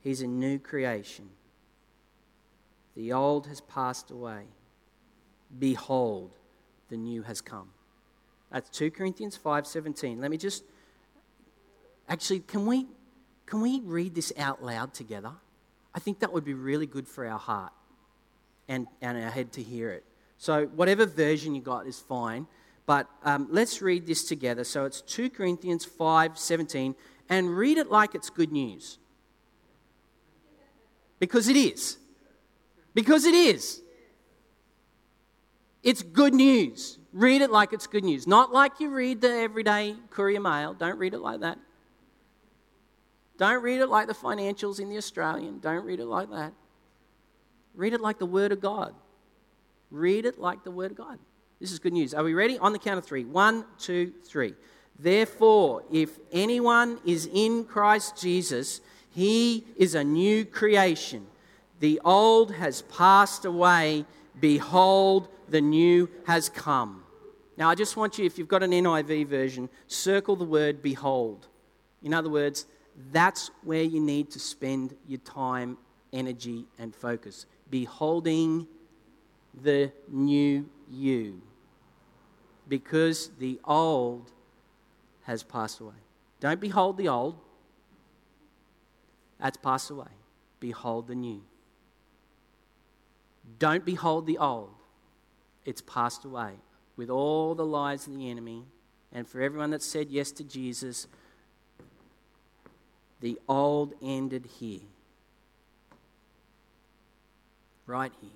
He's 0.00 0.22
a 0.22 0.26
new 0.26 0.58
creation. 0.58 1.30
The 2.94 3.12
old 3.12 3.48
has 3.48 3.60
passed 3.60 4.10
away. 4.10 4.46
Behold, 5.58 6.38
the 6.88 6.96
new 6.96 7.22
has 7.22 7.40
come. 7.40 7.70
That's 8.50 8.70
2 8.70 8.90
Corinthians 8.90 9.36
5:17. 9.36 10.20
Let 10.20 10.30
me 10.30 10.36
just 10.36 10.64
Actually, 12.08 12.40
can 12.40 12.66
we 12.66 12.86
can 13.46 13.60
we 13.60 13.80
read 13.80 14.14
this 14.14 14.32
out 14.36 14.62
loud 14.62 14.92
together? 14.92 15.32
I 15.94 15.98
think 15.98 16.20
that 16.20 16.32
would 16.32 16.44
be 16.44 16.54
really 16.54 16.86
good 16.86 17.06
for 17.06 17.26
our 17.26 17.38
heart 17.38 17.72
and, 18.68 18.86
and 19.00 19.16
our 19.22 19.30
head 19.30 19.52
to 19.52 19.62
hear 19.62 19.90
it. 19.90 20.04
So, 20.36 20.66
whatever 20.66 21.06
version 21.06 21.54
you 21.54 21.62
got 21.62 21.86
is 21.86 21.98
fine. 21.98 22.46
But 22.86 23.08
um, 23.24 23.48
let's 23.50 23.82
read 23.82 24.06
this 24.06 24.24
together. 24.24 24.62
So 24.64 24.84
it's 24.84 25.00
2 25.02 25.30
Corinthians 25.30 25.84
5 25.84 26.38
17, 26.38 26.94
and 27.28 27.56
read 27.56 27.78
it 27.78 27.90
like 27.90 28.14
it's 28.14 28.30
good 28.30 28.52
news. 28.52 28.98
Because 31.18 31.48
it 31.48 31.56
is. 31.56 31.98
Because 32.94 33.24
it 33.24 33.34
is. 33.34 33.80
It's 35.82 36.02
good 36.02 36.34
news. 36.34 36.98
Read 37.12 37.42
it 37.42 37.50
like 37.50 37.72
it's 37.72 37.86
good 37.86 38.04
news. 38.04 38.26
Not 38.26 38.52
like 38.52 38.80
you 38.80 38.90
read 38.90 39.20
the 39.20 39.30
everyday 39.30 39.94
courier 40.10 40.40
mail. 40.40 40.74
Don't 40.74 40.98
read 40.98 41.14
it 41.14 41.18
like 41.18 41.40
that. 41.40 41.58
Don't 43.38 43.62
read 43.62 43.80
it 43.80 43.86
like 43.86 44.06
the 44.06 44.14
financials 44.14 44.80
in 44.80 44.88
the 44.88 44.96
Australian. 44.96 45.58
Don't 45.58 45.84
read 45.84 46.00
it 46.00 46.06
like 46.06 46.30
that. 46.30 46.52
Read 47.74 47.92
it 47.92 48.00
like 48.00 48.18
the 48.18 48.26
Word 48.26 48.52
of 48.52 48.60
God. 48.60 48.94
Read 49.90 50.24
it 50.24 50.38
like 50.38 50.64
the 50.64 50.70
Word 50.70 50.92
of 50.92 50.96
God. 50.96 51.18
This 51.60 51.72
is 51.72 51.78
good 51.78 51.92
news. 51.92 52.12
Are 52.12 52.22
we 52.22 52.34
ready? 52.34 52.58
On 52.58 52.72
the 52.72 52.78
count 52.78 52.98
of 52.98 53.04
three. 53.04 53.24
One, 53.24 53.64
two, 53.78 54.12
three. 54.24 54.54
Therefore, 54.98 55.82
if 55.90 56.18
anyone 56.32 56.98
is 57.04 57.28
in 57.32 57.64
Christ 57.64 58.20
Jesus, 58.20 58.80
he 59.10 59.64
is 59.76 59.94
a 59.94 60.04
new 60.04 60.44
creation. 60.44 61.26
The 61.80 62.00
old 62.04 62.52
has 62.52 62.82
passed 62.82 63.44
away. 63.44 64.04
Behold, 64.38 65.28
the 65.48 65.60
new 65.60 66.10
has 66.26 66.48
come. 66.50 67.02
Now, 67.56 67.70
I 67.70 67.74
just 67.74 67.96
want 67.96 68.18
you, 68.18 68.26
if 68.26 68.36
you've 68.36 68.48
got 68.48 68.62
an 68.62 68.72
NIV 68.72 69.26
version, 69.26 69.70
circle 69.86 70.36
the 70.36 70.44
word 70.44 70.82
behold. 70.82 71.46
In 72.02 72.12
other 72.12 72.28
words, 72.28 72.66
that's 73.12 73.50
where 73.62 73.82
you 73.82 74.00
need 74.00 74.30
to 74.32 74.38
spend 74.38 74.94
your 75.08 75.20
time 75.20 75.78
energy 76.12 76.66
and 76.78 76.94
focus. 76.94 77.46
Beholding 77.70 78.66
the 79.62 79.90
new 80.08 80.68
you. 80.90 81.42
Because 82.68 83.30
the 83.38 83.60
old 83.64 84.32
has 85.22 85.42
passed 85.42 85.80
away. 85.80 85.94
Don't 86.40 86.60
behold 86.60 86.96
the 86.96 87.08
old, 87.08 87.36
that's 89.40 89.56
passed 89.56 89.90
away. 89.90 90.06
Behold 90.60 91.08
the 91.08 91.14
new. 91.14 91.42
Don't 93.58 93.84
behold 93.84 94.26
the 94.26 94.38
old, 94.38 94.70
it's 95.64 95.80
passed 95.82 96.24
away. 96.24 96.54
With 96.96 97.10
all 97.10 97.54
the 97.54 97.64
lies 97.64 98.06
of 98.06 98.14
the 98.14 98.30
enemy, 98.30 98.64
and 99.12 99.28
for 99.28 99.40
everyone 99.40 99.70
that 99.70 99.82
said 99.82 100.08
yes 100.10 100.30
to 100.32 100.44
Jesus, 100.44 101.06
the 103.20 103.38
old 103.48 103.94
ended 104.02 104.46
here. 104.58 104.80
Right 107.86 108.12
here. 108.20 108.30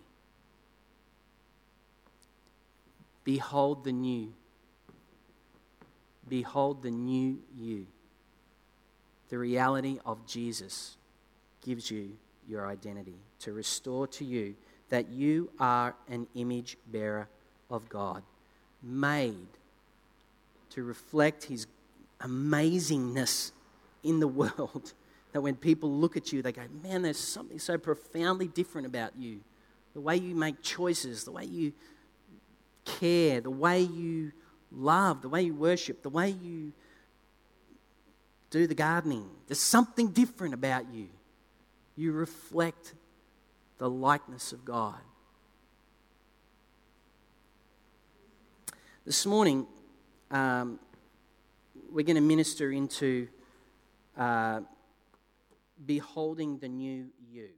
Behold 3.24 3.84
the 3.84 3.92
new. 3.92 4.32
Behold 6.28 6.82
the 6.82 6.90
new 6.90 7.38
you. 7.56 7.86
The 9.28 9.38
reality 9.38 9.98
of 10.04 10.26
Jesus 10.26 10.96
gives 11.64 11.90
you 11.90 12.12
your 12.48 12.66
identity 12.66 13.14
to 13.40 13.52
restore 13.52 14.06
to 14.08 14.24
you 14.24 14.54
that 14.88 15.08
you 15.08 15.50
are 15.58 15.94
an 16.08 16.26
image 16.34 16.76
bearer 16.86 17.28
of 17.70 17.88
God, 17.88 18.22
made 18.82 19.46
to 20.70 20.82
reflect 20.82 21.44
His 21.44 21.66
amazingness 22.20 23.52
in 24.02 24.20
the 24.20 24.28
world. 24.40 24.92
That 25.32 25.42
when 25.42 25.54
people 25.54 25.92
look 25.92 26.16
at 26.16 26.32
you, 26.32 26.42
they 26.42 26.52
go, 26.52 26.62
Man, 26.82 27.02
there's 27.02 27.18
something 27.18 27.58
so 27.58 27.78
profoundly 27.78 28.48
different 28.48 28.86
about 28.86 29.12
you. 29.16 29.40
The 29.94 30.00
way 30.00 30.16
you 30.16 30.34
make 30.34 30.62
choices, 30.62 31.24
the 31.24 31.32
way 31.32 31.44
you 31.44 31.72
care, 32.98 33.40
the 33.40 33.50
way 33.50 33.80
you 33.80 34.32
love, 34.72 35.22
the 35.22 35.28
way 35.28 35.42
you 35.42 35.54
worship, 35.54 36.02
the 36.02 36.10
way 36.10 36.30
you 36.30 36.72
do 38.50 38.66
the 38.66 38.74
gardening. 38.74 39.28
There's 39.46 39.60
something 39.60 40.08
different 40.08 40.54
about 40.54 40.92
you. 40.92 41.08
You 41.96 42.12
reflect 42.12 42.94
the 43.78 43.88
likeness 43.88 44.52
of 44.52 44.64
God. 44.64 44.98
This 49.06 49.24
morning, 49.24 49.66
um, 50.30 50.78
we're 51.90 52.04
going 52.04 52.16
to 52.16 52.22
minister 52.22 52.70
into 52.70 53.28
uh, 54.16 54.60
beholding 55.84 56.58
the 56.58 56.68
new 56.68 57.06
you. 57.32 57.48